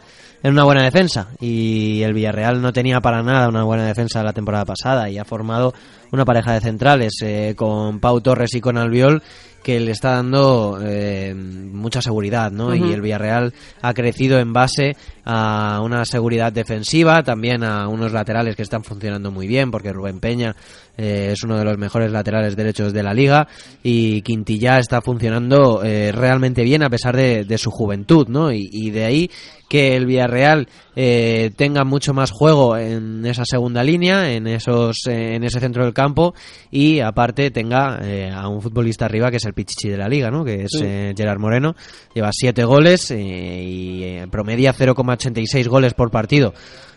[0.47, 4.33] en una buena defensa y el Villarreal no tenía para nada una buena defensa la
[4.33, 5.75] temporada pasada y ha formado
[6.13, 9.25] una pareja de centrales eh, con Pau Torres y con Albiol
[9.65, 12.73] que le está dando eh, mucha seguridad, ¿no?
[12.77, 18.55] Y el Villarreal ha crecido en base a una seguridad defensiva, también a unos laterales
[18.55, 20.55] que están funcionando muy bien, porque Rubén Peña
[20.97, 23.49] eh, es uno de los mejores laterales derechos de la liga
[23.83, 28.53] y Quintilla está funcionando realmente bien a pesar de, su juventud, ¿no?
[28.53, 29.31] y de ahí
[29.69, 35.35] que el Villarreal eh, tenga mucho más juego en esa segunda línea, en esos, eh,
[35.35, 36.35] en ese centro del campo
[36.71, 40.31] y aparte tenga eh, a un futbolista arriba que es el pichichi de la liga,
[40.31, 40.45] ¿no?
[40.45, 40.73] Que es
[41.17, 41.75] Gerard Moreno,
[42.15, 46.55] lleva siete goles y promedia 0,86 goles por partido.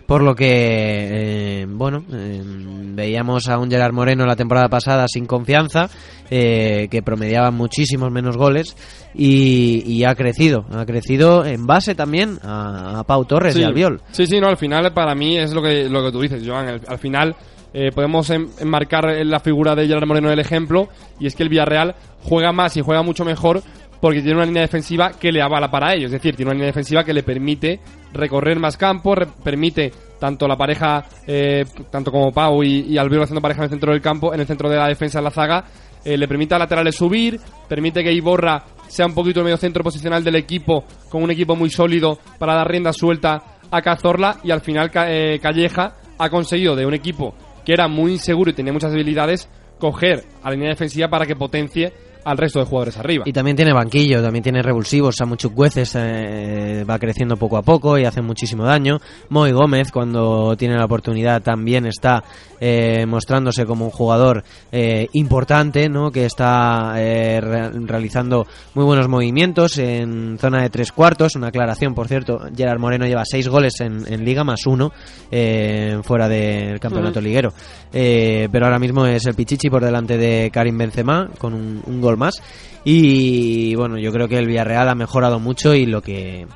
[0.09, 5.87] Por lo que, bueno, veíamos a un Gerard Moreno la temporada pasada sin confianza,
[6.27, 8.75] que promediaba muchísimos menos goles
[9.13, 10.65] y, ha crecido.
[10.71, 14.01] Ha crecido en base también a, Pau Torres y Albiol.
[14.09, 16.81] Sí, sí, no, al final para mí es lo que, lo que tú dices, Joan.
[16.87, 17.35] al final
[17.71, 21.93] eh, podemos enmarcar la figura de Gerard Moreno el ejemplo y es que el Villarreal
[22.23, 23.61] juega más y juega mucho mejor
[24.01, 26.05] porque tiene una línea defensiva que le avala para ello.
[26.05, 27.79] Es decir, tiene una línea defensiva que le permite
[28.13, 33.61] recorrer más campo, permite tanto la pareja, eh, tanto como Pau y, y haciendo pareja
[33.61, 35.65] en el centro del campo, en el centro de la defensa en la zaga,
[36.03, 39.83] eh, le permite a laterales subir, permite que Iborra sea un poquito el medio centro
[39.83, 44.51] posicional del equipo, con un equipo muy sólido para dar rienda suelta a Cazorla y
[44.51, 47.35] al final eh, Calleja ha conseguido de un equipo
[47.65, 51.35] que era muy inseguro y tenía muchas habilidades coger a la línea defensiva para que
[51.35, 53.23] potencie al resto de jugadores arriba.
[53.25, 55.15] Y también tiene banquillo, también tiene revulsivos.
[55.15, 58.99] Samu Chukwueze eh, va creciendo poco a poco y hace muchísimo daño.
[59.29, 62.23] Moy Gómez, cuando tiene la oportunidad, también está
[62.61, 66.11] eh, mostrándose como un jugador eh, importante, ¿no?
[66.11, 71.35] que está eh, realizando muy buenos movimientos en zona de tres cuartos.
[71.35, 74.91] Una aclaración, por cierto, Gerard Moreno lleva seis goles en, Liga más uno
[76.03, 77.53] fuera del campeonato liguero.
[77.91, 82.08] pero ahora mismo es el Pichichi por delante de Karim Benzema con un, un gol
[82.17, 82.41] más.
[82.83, 86.47] Y bueno, yo creo que el Villarreal ha mejorado mucho y lo que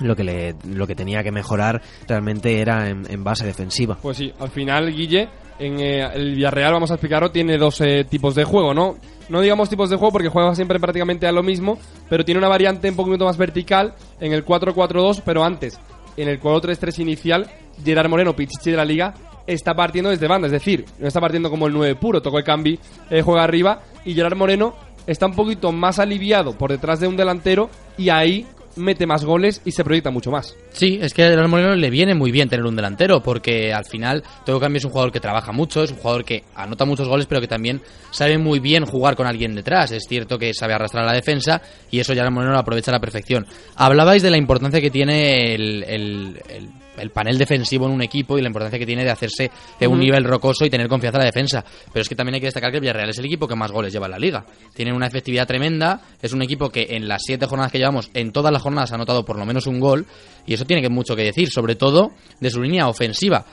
[0.00, 3.96] lo que le, lo que tenía que mejorar realmente era en, base defensiva.
[4.00, 5.28] Pues sí, al final Guille
[5.58, 8.96] en eh, el Villarreal vamos a explicarlo tiene dos eh, tipos de juego, ¿no?
[9.28, 11.78] No digamos tipos de juego porque juega siempre prácticamente a lo mismo,
[12.08, 15.80] pero tiene una variante un poquito más vertical en el 4-4-2, pero antes
[16.16, 17.50] en el 4-3-3 inicial
[17.84, 19.14] Gerard Moreno, Pichichi de la Liga,
[19.46, 22.44] está partiendo desde banda, es decir, no está partiendo como el 9 puro, tocó el
[22.44, 22.78] cambi,
[23.10, 24.74] eh, juega arriba y Gerard Moreno
[25.06, 29.62] está un poquito más aliviado por detrás de un delantero y ahí mete más goles
[29.64, 30.54] y se proyecta mucho más.
[30.72, 33.84] Sí, es que a Gerard Moreno le viene muy bien tener un delantero, porque al
[33.84, 37.08] final todo cambio es un jugador que trabaja mucho, es un jugador que anota muchos
[37.08, 37.80] goles, pero que también
[38.10, 39.92] sabe muy bien jugar con alguien detrás.
[39.92, 43.00] Es cierto que sabe arrastrar la defensa y eso Gerard Moreno lo aprovecha a la
[43.00, 43.46] perfección.
[43.76, 46.68] Hablabais de la importancia que tiene el el
[47.10, 50.24] panel defensivo en un equipo y la importancia que tiene de hacerse de un nivel
[50.24, 51.64] rocoso y tener confianza en la defensa.
[51.92, 53.70] Pero es que también hay que destacar que el Villarreal es el equipo que más
[53.70, 54.44] goles lleva en la liga.
[54.74, 58.32] Tienen una efectividad tremenda, es un equipo que en las siete jornadas que llevamos, en
[58.32, 60.06] todas las jornadas ha anotado por lo menos un gol
[60.46, 63.44] y eso tiene que mucho que decir, sobre todo de su línea ofensiva.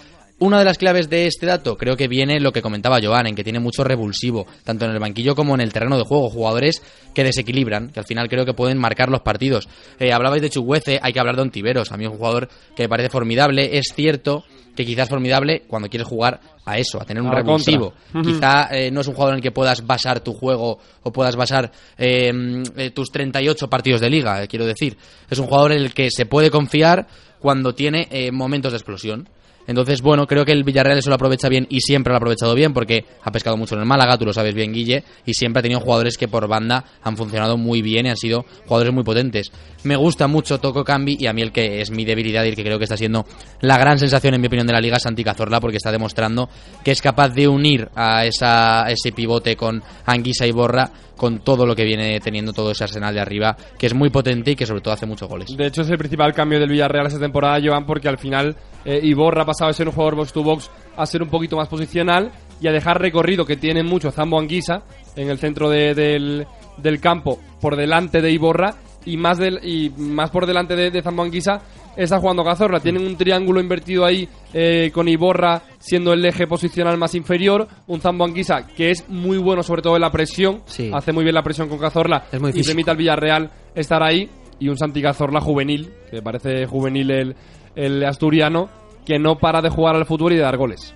[0.43, 3.33] Una de las claves de este dato creo que viene lo que comentaba Joan, en
[3.33, 6.83] que tiene mucho revulsivo, tanto en el banquillo como en el terreno de juego, jugadores
[7.15, 9.69] que desequilibran, que al final creo que pueden marcar los partidos.
[10.01, 12.83] Eh, hablabais de Chuguece, hay que hablar de Ontiveros, a mí es un jugador que
[12.83, 14.43] me parece formidable, es cierto
[14.75, 17.93] que quizás formidable cuando quieres jugar a eso, a tener un revulsivo.
[18.11, 21.37] Quizá eh, no es un jugador en el que puedas basar tu juego o puedas
[21.37, 24.97] basar em, eh, tus 38 partidos de liga, quiero decir.
[25.29, 27.07] Es un jugador en el que se puede confiar
[27.39, 29.29] cuando tiene momentos de explosión.
[29.67, 32.53] Entonces, bueno, creo que el Villarreal eso lo aprovecha bien y siempre lo ha aprovechado
[32.55, 35.59] bien porque ha pescado mucho en el Málaga, tú lo sabes bien, Guille, y siempre
[35.59, 39.03] ha tenido jugadores que por banda han funcionado muy bien y han sido jugadores muy
[39.03, 39.51] potentes.
[39.83, 42.55] Me gusta mucho Toco Cambi y a mí el que es mi debilidad y el
[42.55, 43.25] que creo que está siendo
[43.61, 46.49] la gran sensación, en mi opinión, de la liga es Santi Cazorla porque está demostrando
[46.83, 51.65] que es capaz de unir a esa, ese pivote con Anguisa y Borra con todo
[51.65, 54.65] lo que viene teniendo todo ese arsenal de arriba, que es muy potente y que
[54.65, 55.55] sobre todo hace muchos goles.
[55.55, 58.99] De hecho, es el principal cambio del Villarreal esta temporada, Joan, porque al final eh,
[59.03, 61.67] Iborra ha pasado de ser un jugador box to box a ser un poquito más
[61.67, 62.31] posicional
[62.61, 64.83] y a dejar recorrido que tiene mucho Zambo Anguisa
[65.15, 66.45] en el centro del,
[66.77, 68.75] del campo por delante de Iborra
[69.05, 71.61] y más, del, y más por delante de, de Zambo Anguisa
[71.95, 72.79] está jugando Cazorla.
[72.79, 77.67] Tienen un triángulo invertido ahí eh, con Iborra siendo el eje posicional más inferior.
[77.87, 80.61] Un Zambo Anguisa que es muy bueno, sobre todo en la presión.
[80.93, 84.29] Hace muy bien la presión con Cazorla es muy y permite al Villarreal estar ahí.
[84.59, 87.35] Y un Santi Cazorla juvenil, que parece juvenil el,
[87.75, 88.69] el asturiano,
[89.05, 90.93] que no para de jugar al fútbol y de dar goles.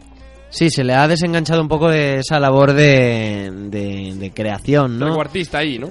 [0.49, 5.19] Sí, se le ha desenganchado un poco de esa labor de, de, creación, ¿no?
[5.19, 5.89] artista ahí, ¿no?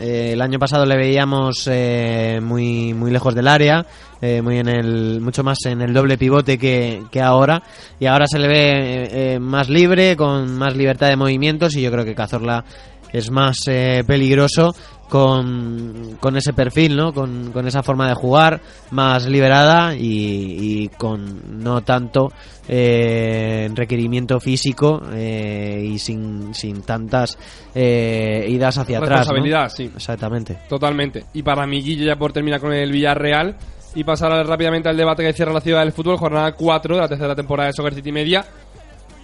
[0.00, 3.86] Eh, el año pasado le veíamos eh, muy, muy lejos del área,
[4.20, 7.62] eh, muy en el, mucho más en el doble pivote que, que ahora,
[7.98, 12.04] y ahora se le ve más libre, con más libertad de movimientos, y yo creo
[12.04, 12.64] que Cazorla
[13.12, 13.60] es más
[14.06, 14.74] peligroso
[15.08, 17.12] con, con ese perfil, ¿no?
[17.12, 22.32] Con, con, esa forma de jugar más liberada y, con no tanto
[22.68, 27.38] eh, requerimiento físico eh, y sin, sin tantas
[27.74, 29.20] eh, idas hacia atrás.
[29.20, 29.90] Responsabilidad, sí.
[29.94, 30.58] Exactamente.
[30.68, 31.26] Totalmente.
[31.34, 33.56] Y para mi Guille, ya por terminar con el Villarreal
[33.94, 37.08] y pasar rápidamente al debate que cierra la ciudad del fútbol, jornada 4 de la
[37.08, 38.44] tercera temporada de Soccer City Media.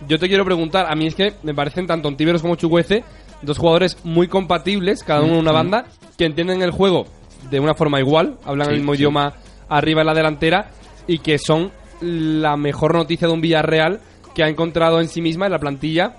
[0.08, 3.04] Yo te quiero preguntar, a mí es que me parecen tanto Ontiveros como Chuguece
[3.42, 5.84] dos jugadores muy compatibles, cada uno en una banda,
[6.16, 7.06] que entienden el juego
[7.50, 9.34] de una forma igual, hablan el mismo idioma
[9.68, 10.70] arriba en la delantera
[11.06, 14.00] y que son la mejor noticia de un Villarreal
[14.34, 16.16] que ha encontrado en sí misma en la plantilla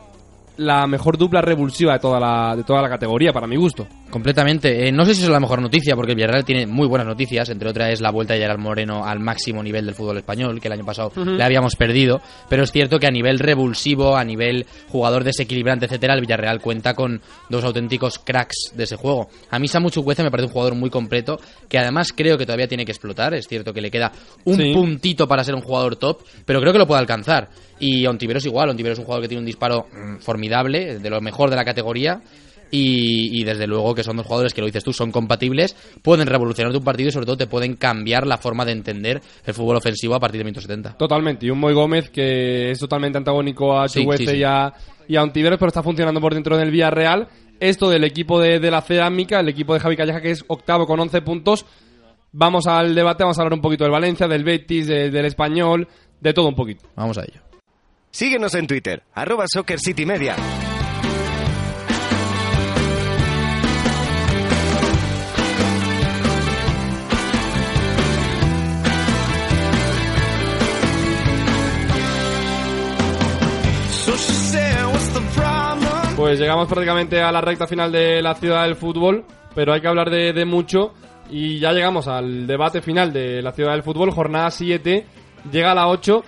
[0.58, 3.88] la mejor dupla revulsiva de toda la, de toda la categoría, para mi gusto.
[4.10, 4.88] Completamente.
[4.88, 7.49] Eh, no sé si es la mejor noticia, porque el Villarreal tiene muy buenas noticias.
[7.49, 10.68] Entre otras es la vuelta de Gerard Moreno al máximo nivel del fútbol español, que
[10.68, 12.22] el año pasado le habíamos perdido.
[12.47, 16.93] Pero es cierto que a nivel revulsivo, a nivel jugador desequilibrante, etcétera, el Villarreal cuenta
[16.93, 19.30] con dos auténticos cracks de ese juego.
[19.49, 22.68] A mí Samu Chukwueze me parece un jugador muy completo, que además creo que todavía
[22.68, 23.34] tiene que explotar.
[23.34, 24.12] Es cierto que le queda
[24.45, 27.49] un puntito para ser un jugador top, pero creo que lo puede alcanzar.
[27.80, 31.22] Y Ontiveros igual, Ontiveros es un jugador que tiene un disparo mm, formidable, de lo
[31.22, 32.22] mejor de la categoría
[32.76, 36.74] y, desde luego que son dos jugadores que lo dices tú, son compatibles, pueden revolucionar
[36.74, 40.16] tu partido y sobre todo te pueden cambiar la forma de entender el fútbol ofensivo
[40.16, 40.98] a partir de 170.
[40.98, 44.74] Totalmente, y un Moy Gómez que es totalmente antagónico a Chuguece y a,
[45.08, 47.28] y a Ontiveros, pero está funcionando por dentro del Villarreal
[47.60, 51.00] esto del equipo de, la cerámica, el equipo de Javi Calleja, que es octavo con
[51.00, 51.66] 11 puntos.
[52.32, 55.88] Vamos al debate, vamos a hablar un poquito del Valencia, del Betis, del Español,
[56.20, 56.90] de todo un poquito.
[56.96, 57.53] Vamos a ello.
[58.16, 60.36] Síguenos en Twitter, arroba Soccer City Media.
[76.16, 79.88] Pues llegamos prácticamente a la recta final de la ciudad del fútbol, pero hay que
[79.88, 80.93] hablar de, mucho
[81.32, 85.03] y ya llegamos al debate final de la ciudad del fútbol, jornada 7,
[85.51, 86.24] llega a la 8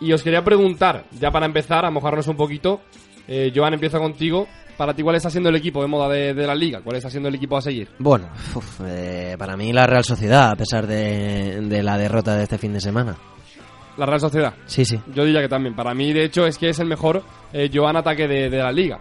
[0.00, 2.80] y os quería preguntar, ya para empezar, a mojarnos un poquito,
[3.28, 4.46] eh, Joan, empiezo contigo.
[4.76, 6.82] Para ti, ¿cuál está siendo el equipo de moda de, la liga?
[6.82, 7.88] ¿Cuál está siendo el equipo a seguir?
[7.98, 8.28] Bueno,
[8.84, 12.80] eh, para mí la Real Sociedad, a pesar de, la derrota de este fin de
[12.80, 13.16] semana.
[13.96, 14.52] ¿La Real Sociedad?
[14.66, 15.00] Sí, sí.
[15.14, 15.74] Yo diría que también.
[15.74, 17.22] Para mí, de hecho, es que es el mejor
[17.54, 19.00] eh, Joan ataque de, de la liga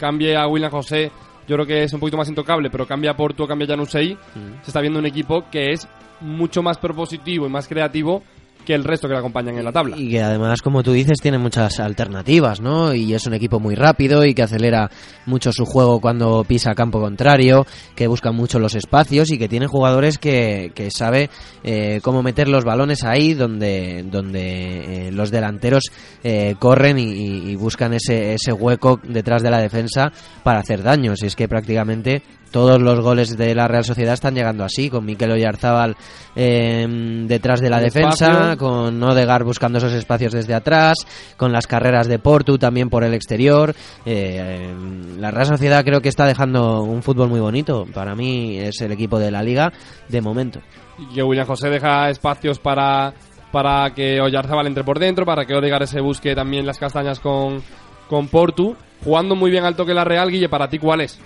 [0.00, 1.12] cambie a William José,
[1.46, 4.14] yo creo que es un poquito más intocable, pero cambia a Porto, cambia a Janusei,
[4.14, 4.62] mm.
[4.62, 5.86] se está viendo un equipo que es
[6.20, 8.22] mucho más propositivo y más creativo
[8.64, 9.96] que el resto que le acompañan en la tabla.
[9.98, 12.94] Y que además, como tú dices, tiene muchas alternativas, ¿no?
[12.94, 14.90] Y es un equipo muy rápido y que acelera
[15.26, 19.66] mucho su juego cuando pisa campo contrario, que busca mucho los espacios y que tiene
[19.66, 21.30] jugadores que, que sabe
[21.64, 25.84] eh, cómo meter los balones ahí donde, donde eh, los delanteros
[26.22, 31.12] eh, corren y, buscan ese, ese hueco detrás de la defensa para hacer daño.
[31.20, 35.04] Y es que prácticamente todos los goles de la Real Sociedad están llegando así, con
[35.04, 35.96] Mikel Oyarzábal
[36.34, 42.08] em, detrás de la defensa, con Odegar buscando esos espacios desde atrás, con las carreras
[42.08, 43.74] de Portu también por el exterior.
[44.04, 47.86] Eh, em, la Real Sociedad creo que está dejando un fútbol muy bonito.
[47.92, 49.72] Para mí es el equipo de la liga
[50.08, 50.60] de momento.
[50.98, 53.14] Y que William José deja espacios para,
[53.52, 57.62] para que Oyarzábal entre por dentro, para que Odegar se busque también las castañas con,
[58.08, 58.76] con Portu.
[59.02, 61.18] Jugando muy bien al toque la Real, Guille, ¿para ti cuál es?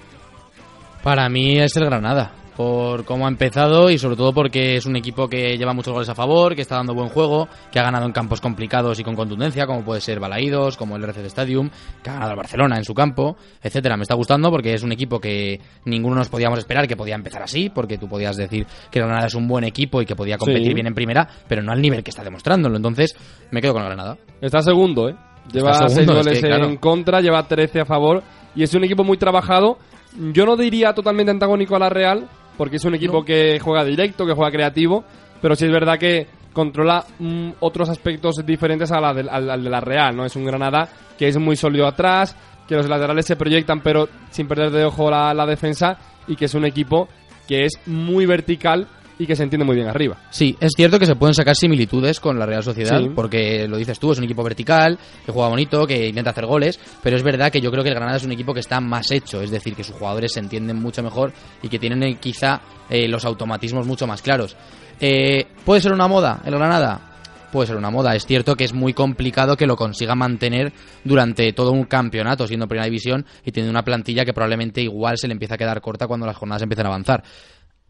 [1.04, 4.96] Para mí es el Granada, por cómo ha empezado y sobre todo porque es un
[4.96, 8.06] equipo que lleva muchos goles a favor, que está dando buen juego, que ha ganado
[8.06, 11.68] en campos complicados y con contundencia, como puede ser Balaídos, como el RC Stadium,
[12.02, 13.98] que ha ganado el Barcelona en su campo, etcétera.
[13.98, 17.42] Me está gustando porque es un equipo que ninguno nos podíamos esperar que podía empezar
[17.42, 20.72] así, porque tú podías decir que Granada es un buen equipo y que podía competir
[20.72, 22.76] bien en primera, pero no al nivel que está demostrándolo.
[22.76, 23.14] Entonces,
[23.50, 24.16] me quedo con el Granada.
[24.40, 25.14] Está segundo, ¿eh?
[25.52, 28.22] Lleva 6 goles en contra, lleva 13 a favor
[28.56, 29.76] y es un equipo muy trabajado
[30.14, 34.26] yo no diría totalmente antagónico a la Real, porque es un equipo que juega directo,
[34.26, 35.04] que juega creativo,
[35.40, 39.70] pero sí es verdad que controla mm, otros aspectos diferentes a la de, al, de
[39.70, 40.24] la Real, ¿no?
[40.24, 40.88] Es un Granada
[41.18, 42.36] que es muy sólido atrás,
[42.66, 46.46] que los laterales se proyectan pero sin perder de ojo la, la defensa y que
[46.46, 47.08] es un equipo
[47.46, 48.86] que es muy vertical
[49.18, 50.16] y que se entiende muy bien arriba.
[50.30, 53.98] Sí, es cierto que se pueden sacar similitudes con la Real Sociedad, porque lo dices
[53.98, 57.50] tú, es un equipo vertical, que juega bonito, que intenta hacer goles, pero es verdad
[57.50, 59.74] que yo creo que el Granada es un equipo que está más hecho, es decir,
[59.74, 62.60] que sus jugadores se entienden mucho mejor y que tienen eh, quizá
[62.90, 64.56] eh, los automatismos mucho más claros.
[65.00, 67.10] Eh, ¿Puede ser una moda el Granada?
[67.52, 68.16] Puede ser una moda.
[68.16, 70.72] Es cierto que es muy complicado que lo consiga mantener
[71.04, 75.28] durante todo un campeonato, siendo primera división y teniendo una plantilla que probablemente igual se
[75.28, 77.22] le empieza a quedar corta cuando las jornadas empiezan a avanzar.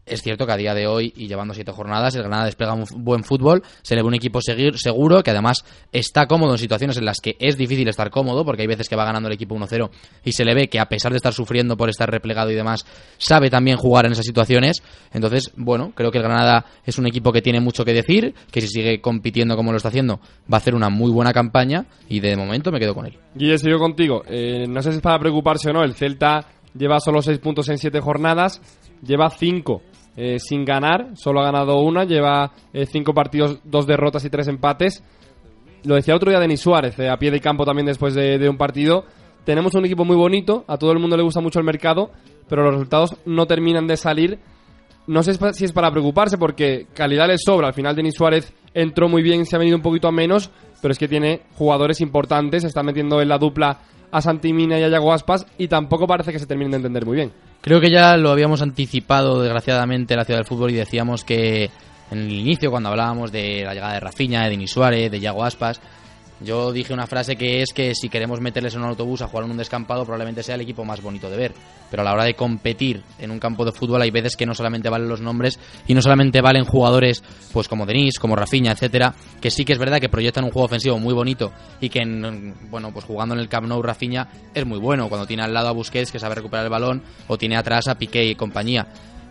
[0.05, 2.85] Es cierto que a día de hoy, y llevando siete jornadas, el Granada despliega un
[2.97, 6.97] buen fútbol, se le ve un equipo seguir, seguro, que además está cómodo en situaciones
[6.97, 9.55] en las que es difícil estar cómodo, porque hay veces que va ganando el equipo
[9.55, 9.89] 1-0
[10.23, 12.85] y se le ve que a pesar de estar sufriendo por estar replegado y demás,
[13.17, 14.83] sabe también jugar en esas situaciones.
[15.11, 18.61] Entonces, bueno, creo que el Granada es un equipo que tiene mucho que decir, que
[18.61, 20.19] si sigue compitiendo como lo está haciendo,
[20.51, 23.17] va a hacer una muy buena campaña y de momento me quedo con él.
[23.33, 24.21] Guille, sigo contigo.
[24.27, 26.45] Eh, no sé si es para preocuparse o no, el Celta
[26.77, 28.61] lleva solo seis puntos en siete jornadas,
[29.01, 29.81] lleva cinco
[30.17, 34.47] eh, sin ganar, solo ha ganado una, lleva eh, cinco partidos, dos derrotas y tres
[34.47, 35.03] empates.
[35.83, 38.57] Lo decía otro día Denis Suárez, eh, a pie de campo también después de, un
[38.57, 39.05] partido.
[39.43, 42.11] Tenemos un equipo muy bonito, a todo el mundo le gusta mucho el mercado,
[42.47, 44.39] pero los resultados no terminan de salir.
[45.05, 47.67] No sé si es para preocuparse porque calidad le sobra.
[47.67, 50.49] Al final Denis Suárez entró muy bien, se ha venido un poquito a menos,
[50.81, 53.79] pero es que tiene jugadores importantes, está metiendo en la dupla
[54.15, 57.17] a Santimina y a Yago Aspas y tampoco parece que se terminen de entender muy
[57.17, 57.33] bien.
[57.59, 61.69] Creo que ya lo habíamos anticipado desgraciadamente la ciudad del fútbol y decíamos que
[62.11, 65.43] en el inicio cuando hablábamos de la llegada de Rafinha, de Denis Suárez, de Yago
[65.43, 65.81] Aspas,
[66.41, 69.45] yo dije una frase que es que si queremos meterles en un autobús a jugar
[69.45, 71.53] en un descampado probablemente sea el equipo más bonito de ver.
[71.89, 74.53] Pero a la hora de competir en un campo de fútbol hay veces que no
[74.53, 77.23] solamente valen los nombres y no solamente valen jugadores
[77.53, 80.65] pues como Denis, como Rafinha, etcétera, que sí que es verdad que proyectan un juego
[80.65, 82.01] ofensivo muy bonito y que
[82.69, 85.69] bueno, pues jugando en el Camp Nou Rafinha es muy bueno cuando tiene al lado
[85.69, 88.87] a Busquets que sabe recuperar el balón o tiene atrás a Piqué y compañía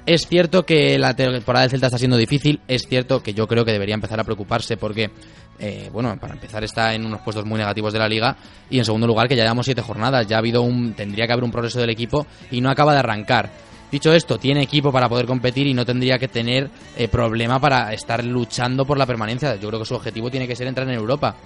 [0.06, 3.64] Es cierto que la temporada del Celta está siendo difícil, es cierto que yo creo
[3.64, 5.10] que debería empezar a preocuparse porque,
[5.58, 8.36] eh, bueno, para empezar está en unos puestos muy negativos de la liga
[8.68, 11.32] y en segundo lugar que ya llevamos siete jornadas, ya ha habido un, tendría que
[11.32, 13.50] haber un progreso del equipo y no acaba de arrancar.
[13.90, 17.92] Dicho esto, tiene equipo para poder competir y no tendría que tener eh, problema para
[17.92, 19.54] estar luchando por la permanencia.
[19.54, 21.36] Yo creo que su objetivo tiene que ser entrar en Europa.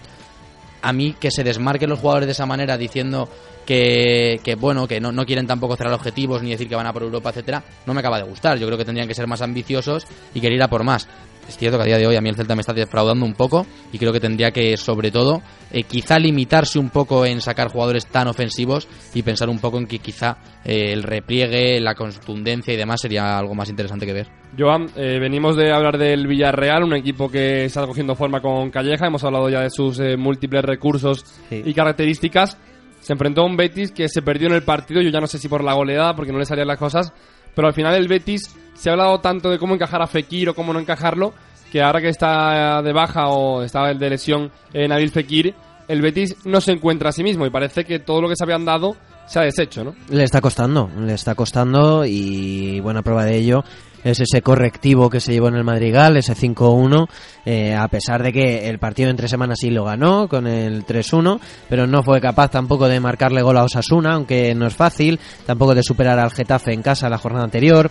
[0.81, 3.29] A mí que se desmarquen los jugadores de esa manera diciendo
[3.67, 7.03] que, bueno, que no, no, quieren tampoco cerrar objetivos ni decir que van a por
[7.03, 8.57] Europa, etcétera, no me acaba de gustar.
[8.57, 11.07] Yo creo que tendrían que ser más ambiciosos y querer ir a por más.
[11.49, 13.33] Es cierto que a día de hoy a mí el Celta me está defraudando un
[13.33, 15.41] poco y creo que tendría que, sobre todo,
[15.73, 19.87] eh, quizá limitarse un poco en sacar jugadores tan ofensivos y pensar un poco en
[19.87, 24.29] que quizá eh, el repliegue, la contundencia y demás sería algo más interesante que ver.
[24.59, 29.07] Joan, eh, venimos de hablar del Villarreal, un equipo que está cogiendo forma con Calleja,
[29.07, 32.59] hemos hablado ya de sus múltiples recursos y características.
[33.01, 35.39] Se enfrentó a un Betis que se perdió en el partido, yo ya no sé
[35.39, 37.11] si por la goleada, porque no le salían las cosas,
[37.55, 40.55] pero al final el Betis se ha hablado tanto de cómo encajar a Fekir o
[40.55, 41.35] cómo no encajarlo,
[41.71, 45.55] que ahora que está de baja o está de lesión en Nabil Fekir,
[45.89, 48.45] el Betis no se encuentra a sí mismo y parece que todo lo que se
[48.45, 49.95] habían dado se ha deshecho, ¿no?
[50.11, 53.65] Le está costando, le está costando y buena prueba de ello
[54.05, 57.09] es ese correctivo que se llevó en el Madrigal, ese 5-1,
[57.45, 61.41] eh, a pesar de que el partido entre semanas sí lo ganó con el 3-1,
[61.69, 65.75] pero no fue capaz tampoco de marcarle gol a Osasuna, aunque no es fácil, tampoco
[65.75, 67.91] de superar al Getafe en casa la jornada anterior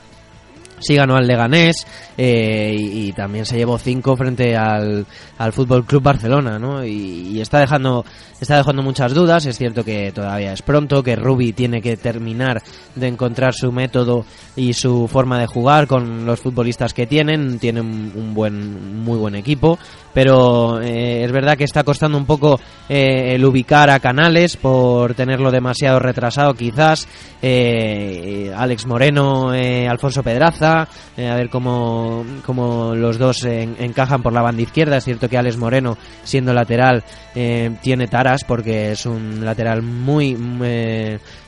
[0.79, 1.85] sí ganó al Leganés
[2.17, 5.05] eh, y, también se llevó cinco frente al,
[5.37, 6.85] al Fútbol Club Barcelona, ¿no?
[6.85, 8.05] Y, está dejando
[8.39, 9.45] está dejando muchas dudas.
[9.45, 12.61] Es cierto que todavía es pronto, que Rubi tiene que terminar
[12.95, 14.25] de encontrar su método
[14.55, 17.59] y su forma de jugar con los futbolistas que tienen.
[17.59, 19.79] Tienen un buen, muy buen equipo,
[20.17, 22.59] pero eh, es verdad que está costando un poco
[22.89, 27.07] eh, el ubicar a Canales por tenerlo demasiado retrasado, quizás.
[27.39, 30.87] Alex Moreno, Alfonso Pedraza
[31.17, 34.97] eh, a ver cómo, cómo los dos encajan por la banda izquierda.
[34.97, 37.03] Es cierto que Alex Moreno, siendo lateral,
[37.33, 40.35] eh, tiene taras porque es un lateral muy,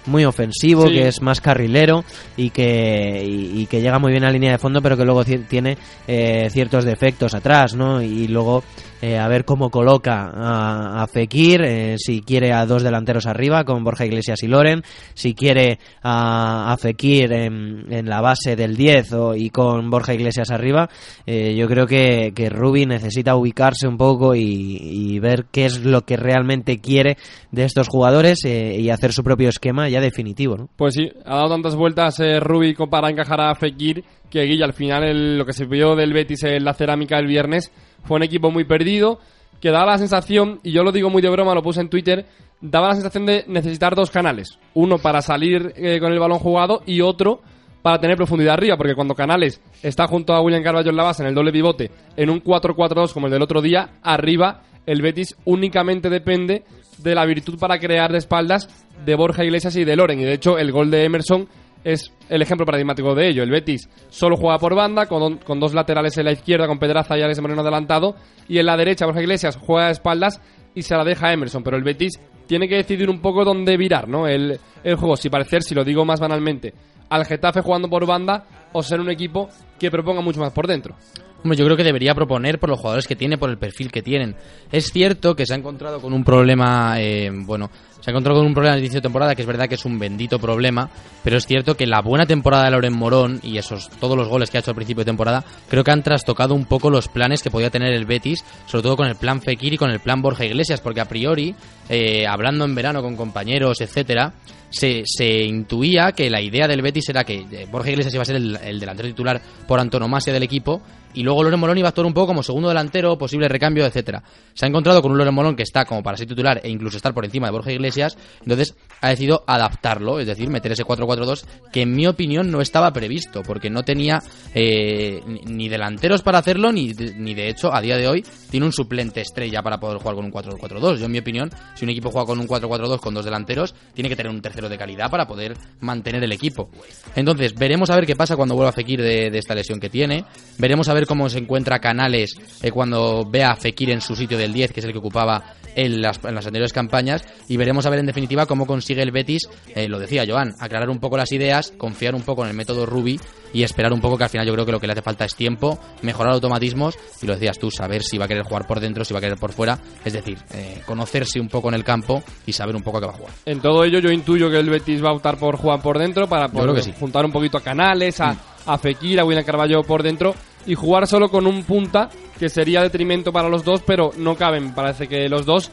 [0.09, 2.03] muy, ofensivo, que es más carrilero
[2.35, 5.77] y que, y, que llega muy bien a línea de fondo, pero que luego tiene
[6.07, 8.01] eh, ciertos defectos atrás, ¿no?
[8.01, 8.63] Y luego
[9.01, 13.83] eh, a ver cómo coloca a, Fekir, eh, si quiere a dos delanteros arriba con
[13.83, 14.83] Borja Iglesias y Loren,
[15.13, 20.89] si quiere a, Fekir en, la base del 10 o, y con Borja Iglesias arriba,
[21.25, 26.05] eh, yo creo que, que Rubi necesita ubicarse un poco y, ver qué es lo
[26.05, 27.17] que realmente quiere
[27.51, 30.55] de estos jugadores y hacer su propio esquema ya definitivo.
[30.55, 30.69] ¿no?
[30.77, 35.37] Pues sí, ha dado tantas vueltas Rubi para encajar a Fekir que Guilla al final
[35.37, 37.71] lo que se vio del Betis en la cerámica el viernes
[38.03, 39.19] fue un equipo muy perdido,
[39.59, 42.25] que daba la sensación, y yo lo digo muy de broma, lo puse en Twitter,
[42.61, 44.57] daba la sensación de necesitar dos canales.
[44.73, 47.41] Uno para salir eh, con el balón jugado y otro
[47.81, 51.23] para tener profundidad arriba, porque cuando Canales está junto a William Carvalho en la base,
[51.23, 55.35] en el doble pivote, en un 4-4-2 como el del otro día, arriba el Betis
[55.45, 56.63] únicamente depende
[56.97, 58.67] de la virtud para crear de espaldas
[59.05, 60.19] de Borja Iglesias y de Loren.
[60.19, 61.47] Y de hecho, el gol de Emerson
[61.83, 63.43] es el ejemplo paradigmático de ello.
[63.43, 67.17] El Betis solo juega por banda, con, con, dos laterales en la izquierda, con Pedraza
[67.17, 68.15] y Alex Moreno adelantado,
[68.47, 70.41] y en la derecha Borja Iglesias juega a espaldas
[70.75, 74.07] y se la deja Emerson, pero el Betis tiene que decidir un poco dónde virar,
[74.07, 74.27] ¿no?
[74.27, 76.73] El, el juego, si parecer, si lo digo más banalmente,
[77.09, 79.49] al Getafe jugando por banda o ser un equipo
[79.79, 80.95] que proponga mucho más por dentro.
[81.41, 84.01] Hombre, yo creo que debería proponer por los jugadores que tiene, por el perfil que
[84.01, 84.35] tienen.
[84.71, 87.69] Es cierto que se ha encontrado con un problema, eh, bueno,
[88.01, 89.85] se ha encontrado con un problema al inicio de temporada, que es verdad que es
[89.85, 90.89] un bendito problema,
[91.23, 94.49] pero es cierto que la buena temporada de Loren Morón y esos todos los goles
[94.49, 97.41] que ha hecho al principio de temporada, creo que han trastocado un poco los planes
[97.41, 100.21] que podía tener el Betis, sobre todo con el plan Fekir y con el plan
[100.21, 101.55] Borja Iglesias, porque a priori,
[101.87, 104.33] eh, hablando en verano con compañeros, etcétera,
[104.69, 108.25] se, se, intuía que la idea del Betis era que eh, Borja Iglesias iba a
[108.25, 110.81] ser el, el delantero titular por antonomasia del equipo
[111.13, 114.23] y luego Loren Molón iba a actuar un poco como segundo delantero, posible recambio, etcétera.
[114.53, 116.97] Se ha encontrado con un Loren Molón que está como para ser titular e incluso
[116.97, 121.45] estar por encima de Borja Iglesias, entonces ha decidido adaptarlo, es decir, meter ese 4-4-2
[121.71, 124.21] que en mi opinión no estaba previsto, porque no tenía
[124.53, 128.73] eh, ni delanteros para hacerlo, ni, ni de hecho a día de hoy tiene un
[128.73, 130.97] suplente estrella para poder jugar con un 4-4-2.
[130.97, 134.09] Yo en mi opinión, si un equipo juega con un 4-4-2 con dos delanteros, tiene
[134.09, 136.69] que tener un tercero de calidad para poder mantener el equipo.
[137.15, 139.89] Entonces, veremos a ver qué pasa cuando vuelva a Fekir de, de esta lesión que
[139.89, 140.25] tiene,
[140.57, 144.37] veremos a ver cómo se encuentra Canales eh, cuando ve a Fekir en su sitio
[144.37, 147.85] del 10, que es el que ocupaba en las, en las anteriores campañas, y veremos
[147.85, 151.17] a ver en definitiva cómo consigue el Betis, eh, lo decía Joan, aclarar un poco
[151.17, 153.19] las ideas, confiar un poco en el método Ruby
[153.53, 155.25] y esperar un poco que al final yo creo que lo que le hace falta
[155.25, 158.79] es tiempo, mejorar automatismos y lo decías tú, saber si va a querer jugar por
[158.79, 161.83] dentro, si va a querer por fuera, es decir, eh, conocerse un poco en el
[161.83, 163.33] campo y saber un poco a qué va a jugar.
[163.45, 166.27] En todo ello yo intuyo que el Betis va a optar por jugar por dentro
[166.27, 170.03] para poder juntar un poquito a Canales, a, mm a Fekir, a William Carballo por
[170.03, 170.35] dentro
[170.69, 174.73] y jugar solo con un punta que sería detrimento para los dos, pero no caben,
[174.75, 175.71] parece que los dos.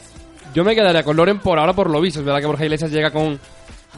[0.54, 2.90] Yo me quedaría con Loren por ahora por lo visto, es verdad que Borja Iglesias
[2.90, 3.38] llega con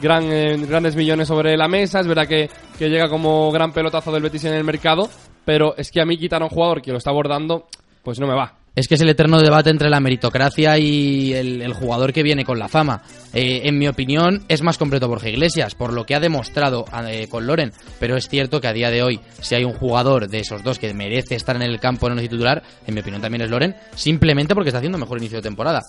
[0.01, 4.11] gran, eh, grandes millones sobre la mesa, es verdad que, que llega como gran pelotazo
[4.11, 5.09] del Betis en el mercado,
[5.45, 7.67] pero es que a mí quitar a un jugador que lo está abordando,
[8.03, 8.58] pues no me va.
[8.79, 12.57] Es que es el eterno debate entre la meritocracia y el, jugador que viene con
[12.57, 13.01] la fama.
[13.33, 17.27] Eh, en mi opinión, es más completo Borja Iglesias, por lo que ha demostrado eh,
[17.27, 17.73] con Loren.
[17.99, 20.79] Pero es cierto que a día de hoy, si hay un jugador de esos dos
[20.79, 23.75] que merece estar en el campo en el titular, en mi opinión también es Loren,
[23.95, 25.81] simplemente porque está haciendo mejor inicio de temporada.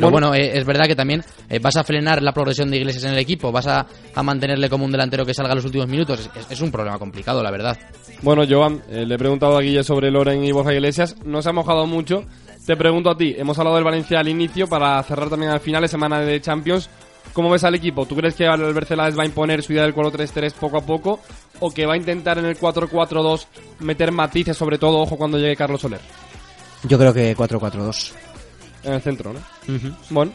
[0.00, 1.22] Pero bueno, eh, es verdad que también
[1.60, 3.86] vas a frenar la progresión de Iglesias en el equipo, vas a,
[4.22, 6.28] mantenerle como un delantero que salga los últimos minutos.
[6.50, 7.78] Es, un problema complicado, la verdad.
[8.22, 11.16] Bueno, Joan, le he preguntado a Guille sobre Loren y Borja Iglesias.
[11.24, 12.24] No se ha mojado mucho.
[12.66, 15.82] Te pregunto a ti, hemos hablado del Valencia al inicio, para cerrar también al final
[15.82, 16.90] de semana de Champions.
[17.32, 18.06] ¿Cómo ves al equipo?
[18.06, 21.20] ¿Tú crees que Albert Celades va a imponer su idea del 4-3-3 poco a poco?
[21.60, 23.46] ¿O que va a intentar en el 4-4-2
[23.80, 26.00] meter matices, sobre todo, ojo, cuando llegue Carlos Soler?
[26.82, 28.12] Yo creo que 4-4-2.
[28.86, 29.40] En el centro, ¿no?
[30.10, 30.32] Bueno,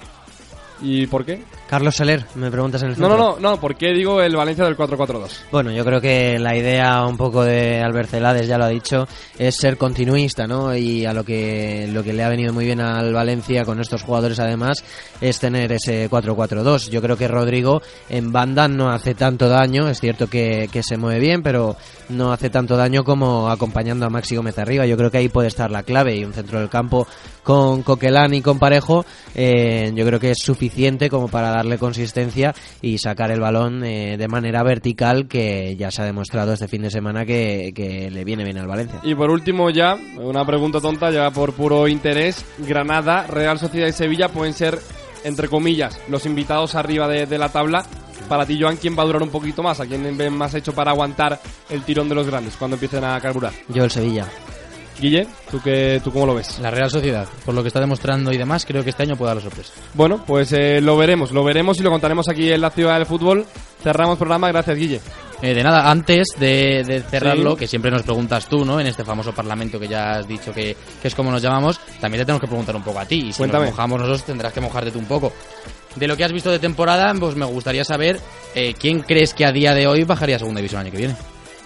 [0.82, 1.44] ¿Y por qué?
[1.70, 3.16] Carlos Soler, me preguntas en el centro.
[3.16, 5.44] No, no, no, no, ¿por qué digo el Valencia del 4-4-2?
[5.52, 9.08] Bueno, yo creo que la idea un poco de Albert Celades, ya lo ha dicho,
[9.38, 10.76] es ser continuista, ¿no?
[10.76, 14.04] Y a lo que, lo que le ha venido muy bien al Valencia con estos
[14.04, 14.84] jugadores además
[15.22, 16.90] es tener ese 4-4-2.
[16.90, 20.98] Yo creo que Rodrigo en banda no hace tanto daño, es cierto que, que se
[20.98, 21.78] mueve bien, pero
[22.10, 24.86] no hace tanto daño como acompañando a Maxi Gómez arriba.
[24.86, 27.08] Yo creo que ahí puede estar la clave y un centro del campo
[27.44, 29.04] con Coquelán y con Parejo,
[29.34, 30.71] eh, yo creo que es suficiente
[31.10, 36.02] como para darle consistencia y sacar el balón eh, de manera vertical que ya se
[36.02, 37.72] ha demostrado este fin de semana que,
[38.12, 39.00] le viene bien al Valencia.
[39.04, 43.94] Y por último ya, una pregunta tonta ya por puro interés, Granada, Real Sociedad y
[43.94, 44.80] Sevilla pueden ser,
[45.24, 47.86] entre comillas, los invitados arriba de, de la tabla
[48.30, 49.80] para ti, Joan, ¿quién va a durar un poquito más?
[49.82, 53.20] ¿A quién ven más hecho para aguantar el tirón de los grandes cuando empiecen a
[53.20, 53.52] carburar?
[53.68, 54.26] Yo el Sevilla.
[55.00, 56.60] Guille, ¿tú, qué, ¿tú cómo lo ves?
[56.60, 59.30] La Real Sociedad, por lo que está demostrando y demás, creo que este año puede
[59.30, 59.74] dar la sorpresa.
[59.94, 63.06] Bueno, pues eh, lo veremos, lo veremos y lo contaremos aquí en la Ciudad del
[63.06, 63.46] Fútbol.
[63.82, 65.02] Cerramos programa, gracias Guille.
[65.42, 68.80] Eh, de nada, antes de, cerrarlo, que siempre nos preguntas tú, ¿no?
[68.80, 72.26] En este famoso parlamento que ya has dicho que, es como nos llamamos, también te
[72.26, 73.28] tenemos que preguntar un poco a ti.
[73.28, 75.34] Y si nos mojamos nosotros, tendrás que mojarte tú un poco.
[75.96, 78.20] De lo que has visto de temporada, pues me gustaría saber
[78.54, 80.98] eh, quién crees que a día de hoy bajaría a segunda división el año que
[81.00, 81.16] viene.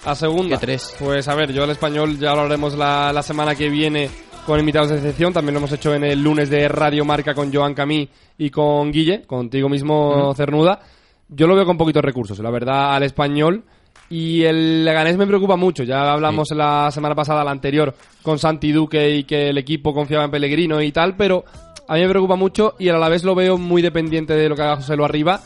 [0.06, 0.58] A segunda.
[0.60, 0.95] tres?
[0.99, 4.10] Pues a ver, yo al español ya lo haremos la, la semana que viene
[4.45, 5.34] con invitados de excepción.
[5.34, 8.91] También lo hemos hecho en el lunes de Radio Marca con Joan Camí y con
[8.91, 10.80] Guille, contigo mismo, Cernuda.
[11.28, 13.64] Yo lo veo con poquitos recursos, la verdad, al español.
[14.08, 15.84] Y el Leganés me preocupa mucho.
[15.84, 20.26] Ya hablamos la semana pasada, la anterior, con Santi Duque y que el equipo confiaba
[20.26, 21.43] en Pellegrino y tal, pero
[21.88, 24.56] a mí me preocupa mucho y a la vez lo veo muy dependiente de lo
[24.56, 25.41] que haga José Lo arriba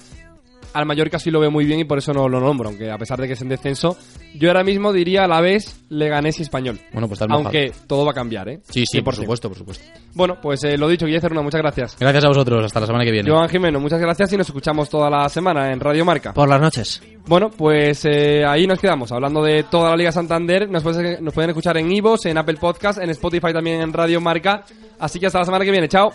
[0.74, 2.98] al Mallorca sí lo veo muy bien y por eso no lo nombro, aunque a
[2.98, 3.98] pesar de que es en descenso,
[4.36, 6.80] yo ahora mismo diría a la vez Leganés y Español.
[6.92, 8.62] Bueno, pues Aunque todo va a cambiar, ¿eh?
[8.70, 9.86] Sí, sí, por supuesto, por supuesto.
[10.14, 11.98] Bueno, pues eh, lo dicho, Guillermo muchas gracias.
[12.00, 13.30] Gracias a vosotros, hasta la semana que viene.
[13.30, 16.34] Joan Jimeno, muchas gracias y nos escuchamos toda la semana en Radio Marca.
[16.34, 17.02] Por las noches.
[17.26, 20.70] Bueno, pues eh, ahí nos quedamos, hablando de toda la Liga Santander.
[20.70, 24.64] Nos, nos pueden escuchar en Ivos, en Apple Podcast, en Spotify también en Radio Marca.
[25.00, 26.12] Así que hasta la semana que viene, chao.